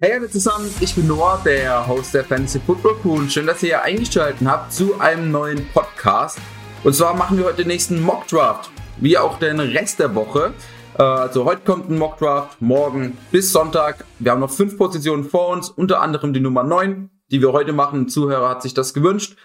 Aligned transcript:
Hey 0.00 0.12
alle 0.12 0.30
zusammen, 0.30 0.72
ich 0.78 0.94
bin 0.94 1.08
Noah, 1.08 1.42
der 1.44 1.88
Host 1.88 2.14
der 2.14 2.24
Fantasy 2.24 2.60
Football 2.60 2.94
Pool. 3.02 3.28
Schön, 3.28 3.48
dass 3.48 3.64
ihr 3.64 3.70
hier 3.70 3.82
eingeschaltet 3.82 4.46
habt 4.46 4.72
zu 4.72 5.00
einem 5.00 5.32
neuen 5.32 5.66
Podcast. 5.70 6.38
Und 6.84 6.94
zwar 6.94 7.16
machen 7.16 7.36
wir 7.36 7.46
heute 7.46 7.56
den 7.56 7.66
nächsten 7.66 8.00
Mock 8.00 8.28
Draft, 8.28 8.70
wie 8.98 9.18
auch 9.18 9.40
den 9.40 9.58
Rest 9.58 9.98
der 9.98 10.14
Woche. 10.14 10.54
Äh, 10.96 11.02
also 11.02 11.44
heute 11.46 11.62
kommt 11.62 11.90
ein 11.90 11.98
Mock 11.98 12.18
Draft, 12.18 12.62
morgen 12.62 13.18
bis 13.32 13.50
Sonntag. 13.50 14.04
Wir 14.20 14.30
haben 14.30 14.38
noch 14.38 14.52
fünf 14.52 14.78
Positionen 14.78 15.24
vor 15.24 15.48
uns, 15.48 15.68
unter 15.68 16.00
anderem 16.00 16.32
die 16.32 16.38
Nummer 16.38 16.62
9, 16.62 17.10
die 17.32 17.42
wir 17.42 17.52
heute 17.52 17.72
machen. 17.72 18.02
Ein 18.02 18.08
Zuhörer 18.08 18.50
hat 18.50 18.62
sich 18.62 18.74
das 18.74 18.94
gewünscht. 18.94 19.36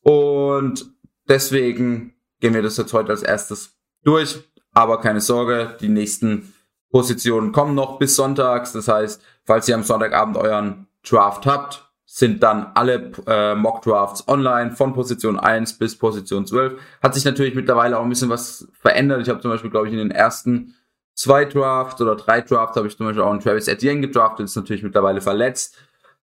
Und 0.00 0.90
deswegen 1.28 2.14
gehen 2.40 2.54
wir 2.54 2.62
das 2.62 2.78
jetzt 2.78 2.94
heute 2.94 3.10
als 3.10 3.22
erstes 3.22 3.76
durch. 4.04 4.38
Aber 4.72 5.02
keine 5.02 5.20
Sorge, 5.20 5.76
die 5.82 5.90
nächsten 5.90 6.54
Positionen 6.90 7.52
kommen 7.52 7.74
noch 7.74 7.98
bis 7.98 8.16
sonntags. 8.16 8.72
Das 8.72 8.88
heißt, 8.88 9.22
falls 9.48 9.66
ihr 9.66 9.74
am 9.74 9.82
Sonntagabend 9.82 10.36
euren 10.36 10.86
Draft 11.02 11.46
habt, 11.46 11.90
sind 12.04 12.42
dann 12.42 12.70
alle 12.74 13.12
äh, 13.26 13.54
Mock 13.54 13.80
Drafts 13.80 14.28
online 14.28 14.72
von 14.72 14.92
Position 14.92 15.40
1 15.40 15.78
bis 15.78 15.96
Position 15.96 16.46
12. 16.46 16.78
Hat 17.02 17.14
sich 17.14 17.24
natürlich 17.24 17.54
mittlerweile 17.54 17.98
auch 17.98 18.02
ein 18.02 18.10
bisschen 18.10 18.28
was 18.28 18.68
verändert. 18.74 19.22
Ich 19.22 19.30
habe 19.30 19.40
zum 19.40 19.50
Beispiel, 19.50 19.70
glaube 19.70 19.86
ich, 19.86 19.92
in 19.94 19.98
den 19.98 20.10
ersten 20.10 20.74
zwei 21.14 21.46
Drafts 21.46 22.00
oder 22.00 22.14
drei 22.14 22.42
Drafts 22.42 22.76
habe 22.76 22.88
ich 22.88 22.96
zum 22.96 23.06
Beispiel 23.06 23.22
auch 23.22 23.30
einen 23.30 23.40
Travis 23.40 23.68
Etienne 23.68 24.02
gedraftet, 24.02 24.44
ist 24.44 24.56
natürlich 24.56 24.82
mittlerweile 24.82 25.22
verletzt. 25.22 25.78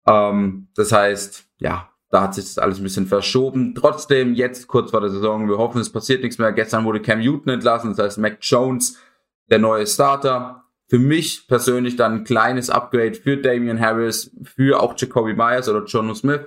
Ähm, 0.05 0.67
das 0.75 0.91
heißt, 0.91 1.45
ja, 1.57 1.89
da 2.11 2.21
hat 2.21 2.35
sich 2.35 2.45
das 2.45 2.59
alles 2.59 2.77
ein 2.77 2.83
bisschen 2.83 3.07
verschoben. 3.07 3.73
Trotzdem, 3.73 4.35
jetzt 4.35 4.67
kurz 4.67 4.91
vor 4.91 5.01
der 5.01 5.09
Saison, 5.09 5.49
wir 5.49 5.57
hoffen, 5.57 5.81
es 5.81 5.91
passiert 5.91 6.21
nichts 6.21 6.37
mehr. 6.37 6.51
Gestern 6.51 6.85
wurde 6.85 7.01
Cam 7.01 7.19
Newton 7.19 7.53
entlassen, 7.53 7.95
das 7.95 8.05
heißt, 8.05 8.17
Mac 8.19 8.37
Jones 8.41 8.99
der 9.49 9.57
neue 9.57 9.87
Starter. 9.87 10.68
Für 10.89 10.99
mich 10.99 11.47
persönlich 11.47 11.95
dann 11.97 12.13
ein 12.13 12.23
kleines 12.23 12.71
Upgrade 12.71 13.13
für 13.13 13.37
Damian 13.37 13.79
Harris, 13.79 14.35
für 14.43 14.81
auch 14.81 14.95
Jacoby 14.97 15.35
Myers 15.35 15.69
oder 15.69 15.85
Jono 15.85 16.15
Smith. 16.15 16.41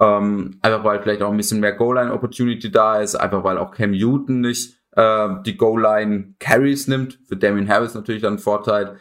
Ähm, 0.00 0.58
einfach 0.62 0.84
weil 0.84 1.02
vielleicht 1.02 1.22
auch 1.22 1.30
ein 1.30 1.36
bisschen 1.36 1.60
mehr 1.60 1.74
Goal-Line-Opportunity 1.74 2.70
da 2.70 3.00
ist, 3.00 3.14
einfach 3.14 3.44
weil 3.44 3.58
auch 3.58 3.72
Cam 3.72 3.90
Newton 3.90 4.40
nicht 4.40 4.78
äh, 4.92 5.28
die 5.44 5.56
Goal-Line-Carries 5.56 6.88
nimmt. 6.88 7.18
Für 7.28 7.36
Damian 7.36 7.68
Harris 7.68 7.94
natürlich 7.94 8.22
dann 8.22 8.34
ein 8.34 8.38
Vorteil. 8.38 8.96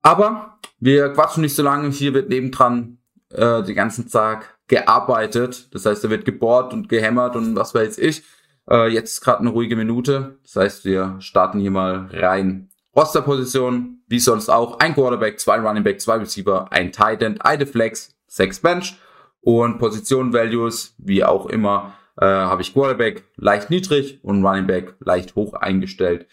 Aber 0.00 0.58
wir 0.80 1.10
quatschen 1.10 1.42
nicht 1.42 1.54
so 1.54 1.62
lange. 1.62 1.90
Hier 1.90 2.14
wird 2.14 2.30
nebendran 2.30 2.98
äh, 3.30 3.62
den 3.62 3.74
ganzen 3.74 4.08
Tag 4.08 4.58
gearbeitet. 4.68 5.74
Das 5.74 5.84
heißt, 5.84 6.02
da 6.02 6.08
wird 6.08 6.24
gebohrt 6.24 6.72
und 6.72 6.88
gehämmert 6.88 7.36
und 7.36 7.56
was 7.56 7.74
weiß 7.74 7.98
ich. 7.98 8.22
Äh, 8.70 8.88
jetzt 8.88 9.12
ist 9.12 9.20
gerade 9.20 9.40
eine 9.40 9.50
ruhige 9.50 9.76
Minute. 9.76 10.38
Das 10.42 10.56
heißt, 10.56 10.84
wir 10.84 11.16
starten 11.18 11.60
hier 11.60 11.70
mal 11.70 12.08
rein. 12.12 12.70
Rosterposition, 12.96 14.02
wie 14.06 14.20
sonst 14.20 14.48
auch, 14.48 14.78
ein 14.78 14.94
Quarterback, 14.94 15.40
zwei 15.40 15.58
Running 15.58 15.82
Back, 15.82 16.00
zwei 16.00 16.16
Receiver, 16.16 16.70
ein 16.72 16.92
Tight 16.92 17.22
End, 17.22 17.44
eine 17.44 17.66
Flex, 17.66 18.16
sechs 18.26 18.60
Bench 18.60 18.96
und 19.40 19.78
Position 19.78 20.32
Values, 20.32 20.94
wie 20.98 21.24
auch 21.24 21.46
immer, 21.46 21.94
äh, 22.16 22.26
habe 22.26 22.62
ich 22.62 22.72
Quarterback 22.72 23.24
leicht 23.36 23.70
niedrig 23.70 24.20
und 24.22 24.44
Running 24.44 24.66
Back 24.66 24.94
leicht 25.00 25.34
hoch 25.34 25.54
eingestellt. 25.54 26.28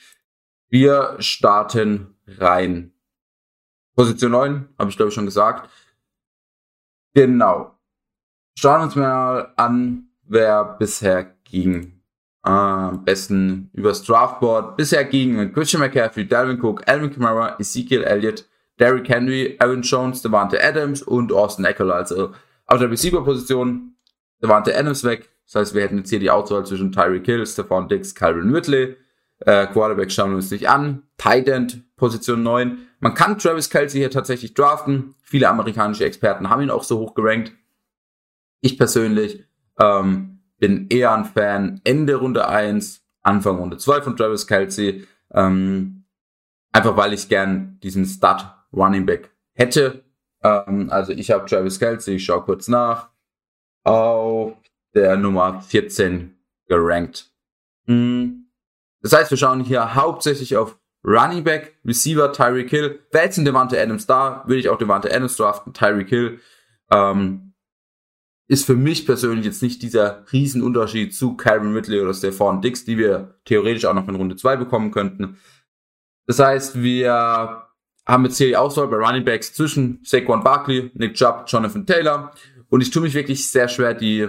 Wir 0.69 1.15
starten 1.19 2.15
rein. 2.27 2.93
Position 3.95 4.31
9, 4.31 4.69
habe 4.79 4.89
ich 4.89 4.95
glaube 4.95 5.09
ich 5.09 5.15
schon 5.15 5.25
gesagt. 5.25 5.69
Genau. 7.13 7.75
Schauen 8.55 8.81
uns 8.81 8.95
mal 8.95 9.53
an, 9.57 10.09
wer 10.23 10.63
bisher 10.63 11.35
ging 11.43 12.00
am 12.43 12.95
äh, 12.95 12.97
besten 13.05 13.69
übers 13.73 14.03
Draftboard. 14.03 14.77
Bisher 14.77 15.03
gegen 15.05 15.53
Christian 15.53 15.81
McCaffrey, 15.81 16.27
Dalvin 16.27 16.59
Cook, 16.61 16.87
Alvin 16.87 17.13
Kamara, 17.13 17.57
Ezekiel 17.59 18.03
Elliott, 18.03 18.45
Derrick 18.79 19.07
Henry, 19.09 19.57
Aaron 19.59 19.83
Jones, 19.83 20.21
Devante 20.21 20.63
Adams 20.63 21.03
und 21.03 21.31
Austin 21.31 21.65
Eckler. 21.65 21.95
Also 21.95 22.31
auf 22.65 22.79
der 22.79 22.89
Receiver-Position 22.89 23.95
Devante 24.41 24.75
Adams 24.75 25.03
weg. 25.03 25.29
Das 25.45 25.55
heißt, 25.55 25.75
wir 25.75 25.83
hätten 25.83 25.99
jetzt 25.99 26.09
hier 26.09 26.19
die 26.19 26.31
Auswahl 26.31 26.65
zwischen 26.65 26.91
Tyreek 26.91 27.25
Hill, 27.25 27.45
Stephon 27.45 27.87
Dix, 27.87 28.15
Calvin 28.15 28.53
Ridley. 28.53 28.95
Äh, 29.41 29.67
Quarterback 29.67 30.11
schauen 30.11 30.31
wir 30.31 30.37
uns 30.37 30.51
nicht 30.51 30.69
an. 30.69 31.03
Tight 31.17 31.47
End, 31.47 31.83
Position 31.95 32.41
9. 32.41 32.87
Man 32.99 33.13
kann 33.13 33.37
Travis 33.37 33.69
Kelsey 33.69 33.99
hier 33.99 34.11
tatsächlich 34.11 34.53
draften. 34.53 35.15
Viele 35.21 35.49
amerikanische 35.49 36.05
Experten 36.05 36.49
haben 36.49 36.61
ihn 36.61 36.69
auch 36.69 36.83
so 36.83 36.99
hoch 36.99 37.13
gerankt. 37.13 37.51
Ich 38.61 38.77
persönlich 38.77 39.43
ähm, 39.79 40.30
bin 40.61 40.87
eher 40.89 41.11
ein 41.11 41.25
Fan 41.25 41.81
Ende 41.83 42.15
Runde 42.15 42.47
1, 42.47 43.03
Anfang 43.23 43.57
Runde 43.57 43.77
2 43.77 44.01
von 44.03 44.15
Travis 44.15 44.47
Kelsey. 44.47 45.05
Ähm, 45.33 46.05
einfach 46.71 46.95
weil 46.95 47.13
ich 47.13 47.27
gern 47.27 47.79
diesen 47.81 48.05
Stud 48.05 48.45
Running 48.71 49.05
Back 49.05 49.31
hätte. 49.53 50.05
Ähm, 50.43 50.89
also 50.91 51.13
ich 51.13 51.31
habe 51.31 51.47
Travis 51.47 51.79
Kelsey, 51.79 52.15
ich 52.15 52.25
schaue 52.25 52.43
kurz 52.43 52.67
nach, 52.67 53.09
auf 53.83 54.53
der 54.93 55.17
Nummer 55.17 55.61
14 55.61 56.37
gerankt. 56.67 57.31
Mhm. 57.87 58.51
Das 59.01 59.13
heißt, 59.13 59.31
wir 59.31 59.37
schauen 59.37 59.61
hier 59.61 59.95
hauptsächlich 59.95 60.55
auf 60.57 60.77
Running 61.03 61.43
Back, 61.43 61.79
Receiver, 61.83 62.31
Tyreek 62.31 62.69
Hill. 62.69 62.99
Wer 63.11 63.23
jetzt 63.23 63.37
ein 63.37 63.45
Devante 63.45 63.81
Adams 63.81 64.05
da, 64.05 64.43
würde 64.45 64.59
ich 64.59 64.69
auch 64.69 64.77
Devante 64.77 65.11
Adams 65.11 65.37
draften, 65.37 65.73
Tyreek 65.73 66.09
Hill. 66.09 66.39
Ähm, 66.91 67.50
ist 68.51 68.65
für 68.65 68.75
mich 68.75 69.05
persönlich 69.05 69.45
jetzt 69.45 69.63
nicht 69.63 69.81
dieser 69.81 70.25
Riesenunterschied 70.33 71.15
zu 71.15 71.37
Kyron 71.37 71.73
Ridley 71.73 72.01
oder 72.01 72.13
Stefan 72.13 72.61
Dix, 72.61 72.83
die 72.83 72.97
wir 72.97 73.35
theoretisch 73.45 73.85
auch 73.85 73.93
noch 73.93 74.09
in 74.09 74.15
Runde 74.15 74.35
2 74.35 74.57
bekommen 74.57 74.91
könnten. 74.91 75.37
Das 76.27 76.39
heißt, 76.39 76.83
wir 76.83 77.63
haben 78.05 78.25
jetzt 78.25 78.37
hier 78.37 78.47
die 78.47 78.57
Auswahl 78.57 78.89
bei 78.89 78.97
Running 78.97 79.23
Backs 79.23 79.53
zwischen 79.53 80.01
Saquon 80.03 80.43
Barkley, 80.43 80.91
Nick 80.95 81.13
Chubb, 81.13 81.45
Jonathan 81.47 81.85
Taylor. 81.85 82.33
Und 82.67 82.81
ich 82.81 82.91
tue 82.91 83.01
mich 83.01 83.13
wirklich 83.13 83.49
sehr 83.49 83.69
schwer, 83.69 83.93
die 83.93 84.27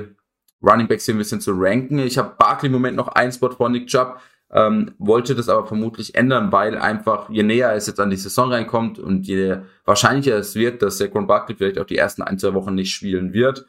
Running 0.62 0.86
Backs 0.86 1.06
hier 1.06 1.16
ein 1.16 1.18
bisschen 1.18 1.40
zu 1.40 1.50
ranken. 1.56 1.98
Ich 1.98 2.16
habe 2.16 2.36
Barkley 2.38 2.68
im 2.68 2.74
Moment 2.74 2.96
noch 2.96 3.08
einen 3.08 3.32
Spot 3.32 3.50
vor 3.50 3.70
Nick 3.70 3.88
Chubb, 3.88 4.20
ähm, 4.52 4.94
wollte 4.98 5.34
das 5.34 5.48
aber 5.48 5.66
vermutlich 5.66 6.14
ändern, 6.14 6.52
weil 6.52 6.78
einfach 6.78 7.28
je 7.28 7.42
näher 7.42 7.74
es 7.74 7.88
jetzt 7.88 7.98
an 7.98 8.10
die 8.10 8.16
Saison 8.16 8.52
reinkommt 8.52 9.00
und 9.00 9.26
je 9.26 9.62
wahrscheinlicher 9.84 10.36
es 10.36 10.54
wird, 10.54 10.80
dass 10.80 10.98
Saquon 10.98 11.26
Barkley 11.26 11.56
vielleicht 11.56 11.80
auch 11.80 11.86
die 11.86 11.96
ersten 11.96 12.22
ein, 12.22 12.38
zwei 12.38 12.54
Wochen 12.54 12.76
nicht 12.76 12.94
spielen 12.94 13.32
wird, 13.32 13.66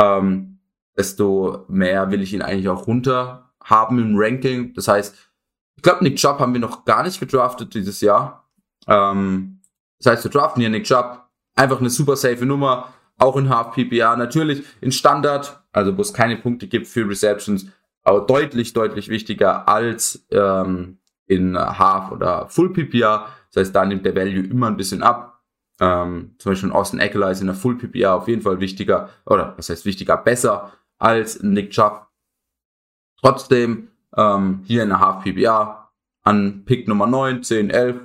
ähm, 0.00 0.58
desto 0.96 1.64
mehr 1.68 2.10
will 2.10 2.22
ich 2.22 2.32
ihn 2.32 2.42
eigentlich 2.42 2.68
auch 2.68 2.86
runter 2.86 3.50
haben 3.62 3.98
im 3.98 4.14
Ranking. 4.16 4.74
Das 4.74 4.88
heißt, 4.88 5.16
ich 5.76 5.82
glaube, 5.82 6.04
Nick 6.04 6.16
Chubb 6.16 6.38
haben 6.40 6.52
wir 6.52 6.60
noch 6.60 6.84
gar 6.84 7.02
nicht 7.02 7.20
gedraftet 7.20 7.74
dieses 7.74 8.00
Jahr. 8.00 8.50
Ähm, 8.86 9.60
das 9.98 10.12
heißt, 10.12 10.24
wir 10.24 10.30
draften 10.30 10.60
hier 10.60 10.70
Nick 10.70 10.84
Chubb. 10.84 11.26
Einfach 11.54 11.80
eine 11.80 11.90
super 11.90 12.16
safe 12.16 12.46
Nummer, 12.46 12.92
auch 13.18 13.36
in 13.36 13.48
Half 13.48 13.72
PPR. 13.72 14.16
Natürlich 14.16 14.64
in 14.80 14.92
Standard, 14.92 15.62
also 15.72 15.96
wo 15.96 16.02
es 16.02 16.12
keine 16.12 16.36
Punkte 16.36 16.68
gibt 16.68 16.86
für 16.86 17.08
Receptions, 17.08 17.66
aber 18.02 18.20
deutlich, 18.22 18.72
deutlich 18.72 19.08
wichtiger 19.08 19.68
als 19.68 20.26
ähm, 20.30 20.98
in 21.26 21.58
Half 21.58 22.12
oder 22.12 22.48
Full 22.48 22.72
PPR. 22.72 23.26
Das 23.52 23.60
heißt, 23.60 23.74
da 23.74 23.84
nimmt 23.84 24.06
der 24.06 24.16
Value 24.16 24.46
immer 24.46 24.68
ein 24.68 24.76
bisschen 24.76 25.02
ab. 25.02 25.39
Ähm, 25.80 26.34
zum 26.38 26.52
Beispiel 26.52 26.72
Austin 26.72 27.00
Eckler 27.00 27.30
ist 27.30 27.40
in 27.40 27.46
der 27.46 27.56
Full 27.56 27.78
PPR 27.78 28.14
auf 28.14 28.28
jeden 28.28 28.42
Fall 28.42 28.60
wichtiger, 28.60 29.08
oder 29.24 29.54
was 29.56 29.70
heißt 29.70 29.86
wichtiger, 29.86 30.16
besser 30.18 30.72
als 30.98 31.42
Nick 31.42 31.70
Chubb. 31.70 32.08
Trotzdem 33.20 33.88
ähm, 34.16 34.60
hier 34.64 34.82
in 34.82 34.90
der 34.90 35.00
Half 35.00 35.24
PPR 35.24 35.90
an 36.22 36.64
Pick 36.64 36.86
Nummer 36.86 37.06
9, 37.06 37.42
10, 37.42 37.70
11. 37.70 38.00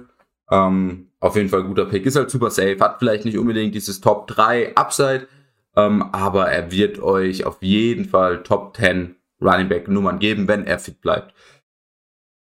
Ähm, 0.52 1.12
auf 1.20 1.36
jeden 1.36 1.50
Fall 1.50 1.64
guter 1.64 1.86
Pick. 1.86 2.06
Ist 2.06 2.16
halt 2.16 2.30
super 2.30 2.50
safe, 2.50 2.78
hat 2.80 3.00
vielleicht 3.00 3.26
nicht 3.26 3.38
unbedingt 3.38 3.76
dieses 3.76 4.00
Top 4.00 4.28
3 4.28 4.76
Upside, 4.76 5.28
ähm, 5.76 6.04
aber 6.14 6.50
er 6.50 6.72
wird 6.72 7.00
euch 7.00 7.46
auf 7.46 7.62
jeden 7.62 8.06
Fall 8.06 8.44
Top 8.44 8.76
10 8.78 9.16
Running 9.42 9.68
Back 9.68 9.88
Nummern 9.88 10.20
geben, 10.20 10.48
wenn 10.48 10.66
er 10.66 10.80
fit 10.80 11.02
bleibt. 11.02 11.34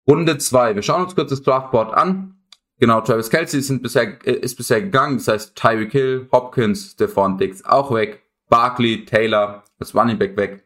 Runde 0.08 0.38
2. 0.38 0.76
Wir 0.76 0.84
schauen 0.84 1.04
uns 1.04 1.16
kurz 1.16 1.32
das 1.32 1.42
Draftboard 1.42 1.94
an. 1.94 2.37
Genau, 2.80 3.02
Travis 3.02 3.30
Kelsey 3.30 3.62
sind 3.62 3.82
bisher, 3.82 4.18
äh, 4.26 4.34
ist 4.34 4.56
bisher 4.56 4.82
gegangen. 4.82 5.18
Das 5.18 5.28
heißt, 5.28 5.56
Tyreek 5.56 5.92
Hill, 5.92 6.28
Hopkins, 6.32 6.92
Stephon 6.92 7.38
Dix 7.38 7.64
auch 7.66 7.94
weg. 7.94 8.24
Barkley, 8.50 9.04
Taylor, 9.06 9.64
das 9.80 9.96
Running 9.96 10.18
Back 10.18 10.38
weg. 10.38 10.64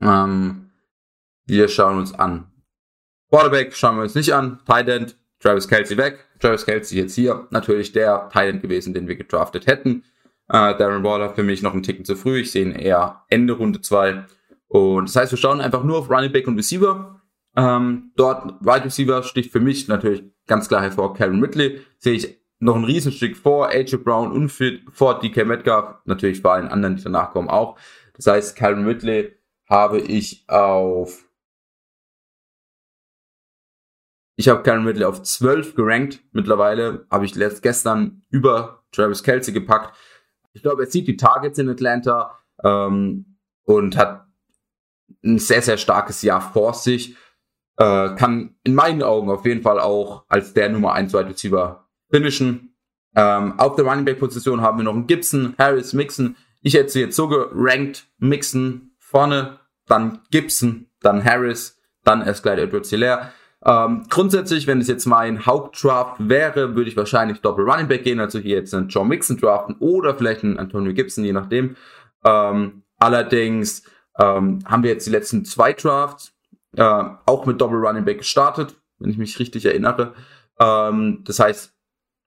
Ähm, 0.00 0.70
wir 1.46 1.68
schauen 1.68 1.98
uns 1.98 2.14
an. 2.14 2.50
Quarterback 3.30 3.74
schauen 3.74 3.96
wir 3.96 4.02
uns 4.02 4.14
nicht 4.14 4.32
an. 4.32 4.60
Tight 4.66 5.16
Travis 5.40 5.68
Kelsey 5.68 5.96
weg. 5.96 6.26
Travis 6.38 6.64
Kelsey 6.64 6.98
jetzt 6.98 7.14
hier. 7.14 7.46
Natürlich 7.50 7.92
der 7.92 8.28
Tight 8.32 8.62
gewesen, 8.62 8.94
den 8.94 9.08
wir 9.08 9.16
gedraftet 9.16 9.66
hätten. 9.66 10.04
Äh, 10.48 10.76
Darren 10.76 11.02
Waller 11.02 11.34
für 11.34 11.42
mich 11.42 11.62
noch 11.62 11.72
einen 11.72 11.82
Ticken 11.82 12.04
zu 12.04 12.14
früh. 12.14 12.40
Ich 12.40 12.52
sehe 12.52 12.64
ihn 12.64 12.72
eher 12.72 13.24
Ende 13.28 13.54
Runde 13.54 13.80
2. 13.80 14.24
Und 14.68 15.08
das 15.08 15.16
heißt, 15.16 15.32
wir 15.32 15.38
schauen 15.38 15.60
einfach 15.60 15.82
nur 15.82 15.98
auf 15.98 16.10
Running 16.10 16.32
Back 16.32 16.46
und 16.46 16.56
Receiver. 16.56 17.20
Ähm, 17.56 18.12
dort 18.16 18.60
Wide 18.60 18.84
Receiver 18.84 19.22
sticht 19.22 19.52
für 19.52 19.60
mich 19.60 19.88
natürlich 19.88 20.24
ganz 20.52 20.68
klar 20.68 20.82
hervor. 20.82 21.14
Calvin 21.14 21.42
Ridley 21.42 21.80
sehe 21.96 22.12
ich 22.12 22.38
noch 22.58 22.76
ein 22.76 22.84
Riesenstück 22.84 23.38
vor. 23.38 23.68
AJ 23.70 23.96
Brown 23.96 24.30
und 24.30 24.50
vor 24.92 25.18
DK 25.18 25.46
Metcalf. 25.46 25.96
Natürlich 26.04 26.42
vor 26.42 26.52
allen 26.52 26.68
anderen, 26.68 26.96
die 26.96 27.02
danach 27.02 27.30
kommen, 27.30 27.48
auch. 27.48 27.78
Das 28.12 28.26
heißt, 28.26 28.54
Calvin 28.54 28.86
Ridley 28.86 29.34
habe 29.66 29.98
ich 29.98 30.44
auf 30.48 31.24
Ich 34.36 34.48
habe 34.48 34.62
Karen 34.62 34.86
Ridley 34.86 35.04
auf 35.04 35.22
12 35.22 35.74
gerankt. 35.74 36.20
Mittlerweile 36.32 37.06
habe 37.10 37.24
ich 37.24 37.34
letzt 37.34 37.62
gestern 37.62 38.22
über 38.28 38.84
Travis 38.92 39.22
Kelsey 39.22 39.54
gepackt. 39.54 39.96
Ich 40.52 40.62
glaube, 40.62 40.82
er 40.82 40.90
sieht 40.90 41.06
die 41.06 41.16
Targets 41.16 41.58
in 41.58 41.68
Atlanta 41.68 42.38
ähm, 42.62 43.38
und 43.64 43.96
hat 43.96 44.26
ein 45.24 45.38
sehr, 45.38 45.62
sehr 45.62 45.78
starkes 45.78 46.20
Jahr 46.22 46.40
vor 46.40 46.74
sich. 46.74 47.16
Äh, 47.76 48.14
kann 48.16 48.54
in 48.64 48.74
meinen 48.74 49.02
Augen 49.02 49.30
auf 49.30 49.46
jeden 49.46 49.62
Fall 49.62 49.80
auch 49.80 50.24
als 50.28 50.52
der 50.52 50.68
Nummer 50.68 50.92
1 50.92 51.12
Wide 51.14 51.28
Receiver 51.28 51.88
finishen. 52.10 52.74
Ähm, 53.14 53.58
auf 53.58 53.76
der 53.76 53.84
Running 53.84 54.04
Back 54.04 54.18
Position 54.18 54.60
haben 54.60 54.78
wir 54.78 54.84
noch 54.84 54.94
einen 54.94 55.06
Gibson, 55.06 55.54
Harris, 55.58 55.92
Mixon. 55.92 56.36
Ich 56.60 56.74
hätte 56.74 56.90
sie 56.90 57.00
jetzt 57.00 57.16
so 57.16 57.28
gerankt. 57.28 58.06
Mixon 58.18 58.92
vorne, 58.98 59.58
dann 59.86 60.20
Gibson, 60.30 60.86
dann 61.00 61.24
Harris, 61.24 61.78
dann 62.04 62.22
erst 62.22 62.42
gleich 62.42 62.58
Edward 62.58 62.86
Hilaire. 62.86 63.32
Ähm, 63.64 64.06
grundsätzlich, 64.08 64.66
wenn 64.66 64.80
es 64.80 64.88
jetzt 64.88 65.06
mein 65.06 65.46
Hauptdraft 65.46 66.16
wäre, 66.28 66.74
würde 66.74 66.90
ich 66.90 66.96
wahrscheinlich 66.96 67.40
Doppel 67.40 67.68
Running 67.68 67.88
Back 67.88 68.02
gehen, 68.02 68.18
also 68.18 68.38
hier 68.38 68.56
jetzt 68.56 68.74
einen 68.74 68.88
John 68.88 69.08
Mixon 69.08 69.36
draften 69.36 69.76
oder 69.78 70.14
vielleicht 70.14 70.42
einen 70.42 70.58
Antonio 70.58 70.92
Gibson, 70.92 71.24
je 71.24 71.32
nachdem. 71.32 71.76
Ähm, 72.24 72.82
allerdings 72.98 73.84
ähm, 74.18 74.60
haben 74.64 74.82
wir 74.82 74.90
jetzt 74.90 75.06
die 75.06 75.12
letzten 75.12 75.44
zwei 75.44 75.72
Drafts 75.72 76.32
äh, 76.76 77.04
auch 77.26 77.46
mit 77.46 77.60
Doppel 77.60 77.84
Running 77.84 78.04
Back 78.04 78.18
gestartet, 78.18 78.76
wenn 78.98 79.10
ich 79.10 79.18
mich 79.18 79.38
richtig 79.38 79.64
erinnere. 79.64 80.14
Ähm, 80.58 81.22
das 81.24 81.38
heißt, 81.38 81.74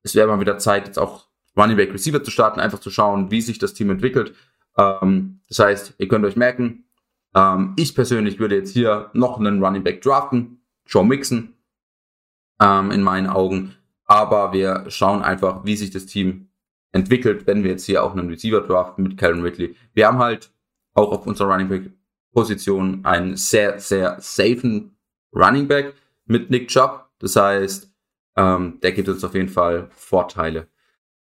es 0.03 0.15
wäre 0.15 0.27
mal 0.27 0.39
wieder 0.39 0.57
Zeit, 0.57 0.85
jetzt 0.85 0.99
auch 0.99 1.27
Running 1.57 1.77
Back 1.77 1.93
Receiver 1.93 2.23
zu 2.23 2.31
starten, 2.31 2.59
einfach 2.59 2.79
zu 2.79 2.91
schauen, 2.91 3.31
wie 3.31 3.41
sich 3.41 3.59
das 3.59 3.73
Team 3.73 3.89
entwickelt. 3.89 4.35
Ähm, 4.77 5.41
das 5.47 5.59
heißt, 5.59 5.95
ihr 5.97 6.07
könnt 6.07 6.25
euch 6.25 6.35
merken, 6.35 6.85
ähm, 7.33 7.73
ich 7.77 7.95
persönlich 7.95 8.39
würde 8.39 8.55
jetzt 8.55 8.71
hier 8.71 9.09
noch 9.13 9.39
einen 9.39 9.63
Running 9.63 9.83
Back 9.83 10.01
draften, 10.01 10.61
Joe 10.85 11.05
Mixon 11.05 11.53
ähm, 12.61 12.91
in 12.91 13.01
meinen 13.01 13.27
Augen. 13.27 13.75
Aber 14.05 14.53
wir 14.53 14.85
schauen 14.89 15.23
einfach, 15.23 15.65
wie 15.65 15.75
sich 15.75 15.91
das 15.91 16.05
Team 16.05 16.49
entwickelt, 16.91 17.47
wenn 17.47 17.63
wir 17.63 17.71
jetzt 17.71 17.85
hier 17.85 18.03
auch 18.03 18.13
einen 18.13 18.29
Receiver 18.29 18.61
draften 18.61 19.03
mit 19.03 19.17
Calvin 19.17 19.41
Ridley. 19.41 19.75
Wir 19.93 20.07
haben 20.07 20.19
halt 20.19 20.51
auch 20.93 21.11
auf 21.11 21.25
unserer 21.25 21.51
Running 21.51 21.67
Back 21.69 21.91
Position 22.35 22.99
einen 23.05 23.37
sehr, 23.37 23.79
sehr 23.79 24.17
safen 24.19 24.97
Running 25.33 25.67
Back 25.67 25.95
mit 26.25 26.51
Nick 26.51 26.67
Chubb. 26.67 27.09
Das 27.19 27.37
heißt, 27.37 27.89
ähm, 28.35 28.79
der 28.83 28.91
gibt 28.91 29.07
uns 29.07 29.23
auf 29.23 29.33
jeden 29.33 29.47
Fall 29.47 29.87
Vorteile. 29.91 30.67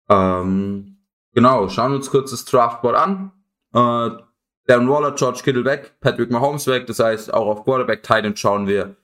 Ähm, 0.09 0.97
genau, 1.33 1.69
schauen 1.69 1.91
wir 1.91 1.95
uns 1.95 2.11
kurz 2.11 2.31
das 2.31 2.43
Draftboard 2.43 2.95
an. 2.95 3.31
Äh, 3.73 4.21
Darren 4.67 4.89
Waller, 4.89 5.13
George 5.13 5.39
Kittle 5.43 5.63
weg, 5.63 5.95
Patrick 6.01 6.29
Mahomes 6.29 6.67
weg. 6.67 6.85
Das 6.87 6.99
heißt, 6.99 7.33
auch 7.33 7.47
auf 7.47 7.63
Quarterback 7.63 8.03
Titan 8.03 8.35
schauen 8.35 8.67
wir 8.67 8.97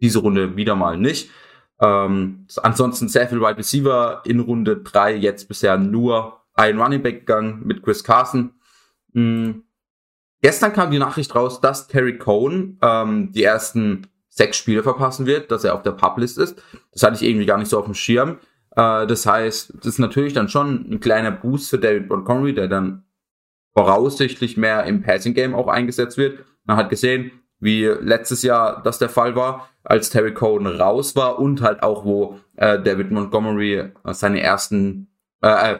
diese 0.00 0.18
Runde 0.18 0.56
wieder 0.56 0.74
mal 0.74 0.98
nicht. 0.98 1.30
Ähm, 1.80 2.48
ansonsten 2.56 3.06
sehr 3.06 3.28
viel 3.28 3.40
Wide 3.40 3.58
Receiver 3.58 4.22
in 4.24 4.40
Runde 4.40 4.78
3, 4.78 5.14
jetzt 5.14 5.46
bisher 5.46 5.78
nur 5.78 6.40
ein 6.54 6.80
Running 6.80 7.02
Back 7.02 7.20
gegangen 7.20 7.62
mit 7.64 7.84
Chris 7.84 8.02
Carson. 8.02 8.54
Mhm. 9.12 9.62
Gestern 10.40 10.72
kam 10.72 10.90
die 10.90 10.98
Nachricht 10.98 11.34
raus, 11.34 11.60
dass 11.60 11.88
Terry 11.88 12.18
Cohn 12.18 12.78
ähm, 12.82 13.32
die 13.32 13.42
ersten 13.42 14.06
sechs 14.28 14.56
Spiele 14.56 14.82
verpassen 14.82 15.26
wird, 15.26 15.50
dass 15.50 15.64
er 15.64 15.74
auf 15.74 15.82
der 15.82 15.92
Publist 15.92 16.38
ist. 16.38 16.62
Das 16.92 17.02
hatte 17.02 17.16
ich 17.16 17.28
irgendwie 17.28 17.46
gar 17.46 17.58
nicht 17.58 17.68
so 17.68 17.78
auf 17.78 17.86
dem 17.86 17.94
Schirm. 17.94 18.38
Äh, 18.76 19.06
das 19.06 19.26
heißt, 19.26 19.74
das 19.78 19.86
ist 19.86 19.98
natürlich 19.98 20.32
dann 20.32 20.48
schon 20.48 20.90
ein 20.90 21.00
kleiner 21.00 21.32
Boost 21.32 21.70
für 21.70 21.78
David 21.78 22.08
Montgomery, 22.08 22.54
der 22.54 22.68
dann 22.68 23.04
voraussichtlich 23.74 24.56
mehr 24.56 24.84
im 24.84 25.02
Passing 25.02 25.34
Game 25.34 25.54
auch 25.54 25.68
eingesetzt 25.68 26.16
wird. 26.18 26.44
Man 26.64 26.76
hat 26.76 26.90
gesehen, 26.90 27.32
wie 27.60 27.84
letztes 27.84 28.42
Jahr 28.42 28.82
das 28.82 28.98
der 28.98 29.08
Fall 29.08 29.34
war, 29.34 29.68
als 29.82 30.10
Terry 30.10 30.34
Cohen 30.34 30.66
raus 30.66 31.16
war 31.16 31.38
und 31.38 31.62
halt 31.62 31.82
auch, 31.82 32.04
wo 32.04 32.38
äh, 32.56 32.80
David 32.80 33.10
Montgomery 33.10 33.74
äh, 33.74 33.90
seine 34.12 34.40
ersten, 34.40 35.08
äh, 35.42 35.74
äh, 35.74 35.78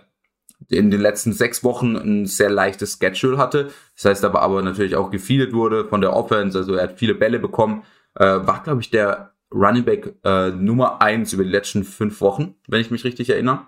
in 0.69 0.91
den 0.91 1.01
letzten 1.01 1.33
sechs 1.33 1.63
Wochen 1.65 1.97
ein 1.97 2.27
sehr 2.27 2.51
leichtes 2.51 2.99
Schedule 2.99 3.39
hatte. 3.39 3.71
Das 3.95 4.05
heißt 4.05 4.25
aber, 4.25 4.43
aber 4.43 4.63
natürlich 4.63 4.97
auch 4.97 5.11
gefeedet 5.11 5.53
wurde 5.53 5.87
von 5.87 6.01
der 6.01 6.15
Offense, 6.15 6.59
also 6.59 6.75
er 6.75 6.85
hat 6.85 6.99
viele 6.99 7.15
Bälle 7.15 7.39
bekommen. 7.39 7.85
Äh, 8.15 8.25
war, 8.25 8.63
glaube 8.63 8.81
ich, 8.81 8.91
der 8.91 9.35
Running 9.53 9.85
Back 9.85 10.15
äh, 10.25 10.51
Nummer 10.51 11.01
eins 11.01 11.33
über 11.33 11.45
die 11.45 11.51
letzten 11.51 11.85
fünf 11.85 12.21
Wochen, 12.21 12.57
wenn 12.67 12.81
ich 12.81 12.91
mich 12.91 13.05
richtig 13.05 13.31
erinnere. 13.31 13.67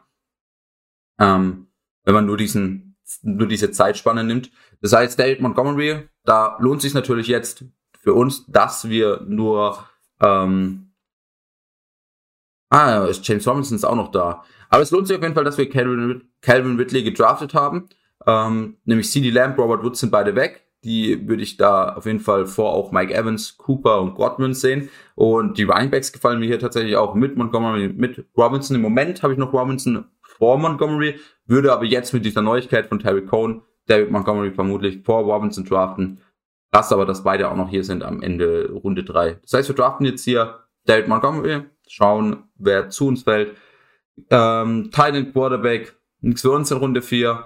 Ähm, 1.19 1.69
wenn 2.05 2.15
man 2.15 2.27
nur 2.27 2.37
diesen, 2.37 2.97
nur 3.23 3.47
diese 3.47 3.71
Zeitspanne 3.71 4.25
nimmt. 4.25 4.51
Das 4.81 4.93
heißt, 4.93 5.19
David 5.19 5.41
Montgomery, 5.41 6.09
da 6.25 6.57
lohnt 6.61 6.83
sich 6.83 6.95
natürlich 6.95 7.29
jetzt 7.29 7.65
für 7.99 8.15
uns, 8.15 8.47
dass 8.47 8.89
wir 8.89 9.23
nur 9.27 9.85
ähm, 10.21 10.90
Ah, 12.71 13.09
James 13.23 13.47
Robinson 13.47 13.77
ist 13.77 13.85
auch 13.85 13.97
noch 13.97 14.11
da. 14.11 14.45
Aber 14.69 14.83
es 14.83 14.91
lohnt 14.93 15.09
sich 15.09 15.17
auf 15.17 15.23
jeden 15.23 15.35
Fall, 15.35 15.45
dass 15.45 15.59
wir 15.59 15.69
Calvin, 15.69 16.23
Calvin 16.41 16.77
Ridley 16.77 17.03
gedraftet 17.03 17.53
haben. 17.53 17.89
Ähm, 18.27 18.77
nämlich 18.85 19.11
CD 19.11 19.31
Lamb, 19.31 19.59
Robert 19.59 19.83
Woods 19.83 20.01
sind 20.01 20.11
beide 20.11 20.37
weg. 20.37 20.65
Die 20.85 21.29
würde 21.29 21.43
ich 21.43 21.57
da 21.57 21.95
auf 21.95 22.07
jeden 22.07 22.21
Fall 22.21 22.47
vor 22.47 22.73
auch 22.73 22.93
Mike 22.93 23.13
Evans, 23.13 23.59
Cooper 23.59 24.01
und 24.01 24.15
Godwin 24.15 24.55
sehen. 24.55 24.89
Und 25.15 25.59
die 25.59 25.65
Running 25.65 25.91
gefallen 25.91 26.39
mir 26.39 26.47
hier 26.47 26.59
tatsächlich 26.59 26.97
auch 26.97 27.15
mit 27.15 27.37
Montgomery, 27.37 27.89
mit 27.89 28.25
Robinson. 28.37 28.77
Im 28.77 28.83
Moment 28.83 29.23
habe 29.23 29.33
ich 29.33 29.39
noch 29.39 29.53
Robinson 29.53 30.05
vor 30.23 30.57
Montgomery, 30.57 31.19
würde 31.47 31.73
aber 31.73 31.85
jetzt 31.85 32.15
mit 32.15 32.25
dieser 32.25 32.41
Neuigkeit 32.41 32.87
von 32.87 32.99
Terry 32.99 33.27
Cohn 33.27 33.63
David 33.87 34.11
Montgomery 34.11 34.53
vermutlich 34.53 35.03
vor 35.05 35.23
Robinson 35.25 35.65
draften. 35.65 36.21
Krass 36.73 36.93
aber, 36.93 37.05
dass 37.05 37.25
beide 37.25 37.51
auch 37.51 37.57
noch 37.57 37.69
hier 37.69 37.85
sind 37.85 38.05
am 38.05 38.23
Ende 38.23 38.71
Runde 38.73 39.03
3. 39.03 39.39
Das 39.43 39.53
heißt, 39.53 39.69
wir 39.69 39.75
draften 39.75 40.07
jetzt 40.07 40.25
hier 40.25 40.61
David 40.87 41.09
Montgomery, 41.09 41.63
schauen, 41.91 42.45
wer 42.57 42.89
zu 42.89 43.09
uns 43.09 43.25
fällt. 43.25 43.57
Ähm, 44.31 44.91
Titan 44.93 45.33
Quarterback, 45.33 45.95
nichts 46.21 46.43
für 46.43 46.53
uns 46.53 46.71
in 46.71 46.79
Runde 46.79 47.03
4. 47.03 47.45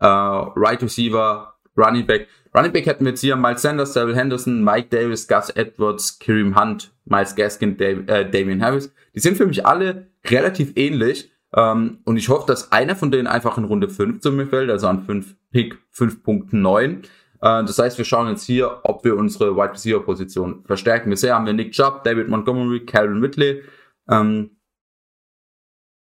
Äh, 0.00 0.06
right 0.06 0.82
Receiver, 0.82 1.54
Running 1.76 2.06
Back. 2.06 2.28
Running 2.54 2.72
Back 2.72 2.86
hätten 2.86 3.04
wir 3.04 3.12
jetzt 3.12 3.20
hier 3.20 3.36
Miles 3.36 3.62
Sanders, 3.62 3.92
Daryl 3.92 4.14
Henderson, 4.16 4.62
Mike 4.62 4.88
Davis, 4.90 5.26
Gus 5.26 5.50
Edwards, 5.50 6.18
Kareem 6.18 6.58
Hunt, 6.58 6.92
Miles 7.04 7.34
Gaskin, 7.34 7.76
Dave, 7.76 8.06
äh, 8.08 8.30
Damian 8.30 8.62
Harris. 8.62 8.92
Die 9.14 9.20
sind 9.20 9.36
für 9.36 9.46
mich 9.46 9.64
alle 9.66 10.08
relativ 10.26 10.72
ähnlich. 10.76 11.30
Ähm, 11.54 11.98
und 12.04 12.18
ich 12.18 12.28
hoffe, 12.28 12.46
dass 12.46 12.72
einer 12.72 12.94
von 12.94 13.10
denen 13.10 13.26
einfach 13.26 13.56
in 13.56 13.64
Runde 13.64 13.88
5 13.88 14.20
zu 14.20 14.32
mir 14.32 14.46
fällt, 14.46 14.70
also 14.70 14.86
an 14.86 15.04
5 15.04 15.34
Pick 15.50 15.78
5.9. 15.94 17.04
Äh, 17.04 17.04
das 17.40 17.78
heißt, 17.78 17.96
wir 17.96 18.04
schauen 18.04 18.28
jetzt 18.28 18.44
hier, 18.44 18.80
ob 18.82 19.04
wir 19.04 19.16
unsere 19.16 19.56
Wide 19.56 19.72
Receiver 19.72 20.00
Position 20.00 20.62
verstärken. 20.66 21.10
Bisher 21.10 21.34
haben 21.34 21.46
wir 21.46 21.54
Nick 21.54 21.72
Chubb, 21.72 22.04
David 22.04 22.28
Montgomery, 22.28 22.84
Calvin 22.84 23.22
Ridley. 23.22 23.62
Ähm, 24.10 24.56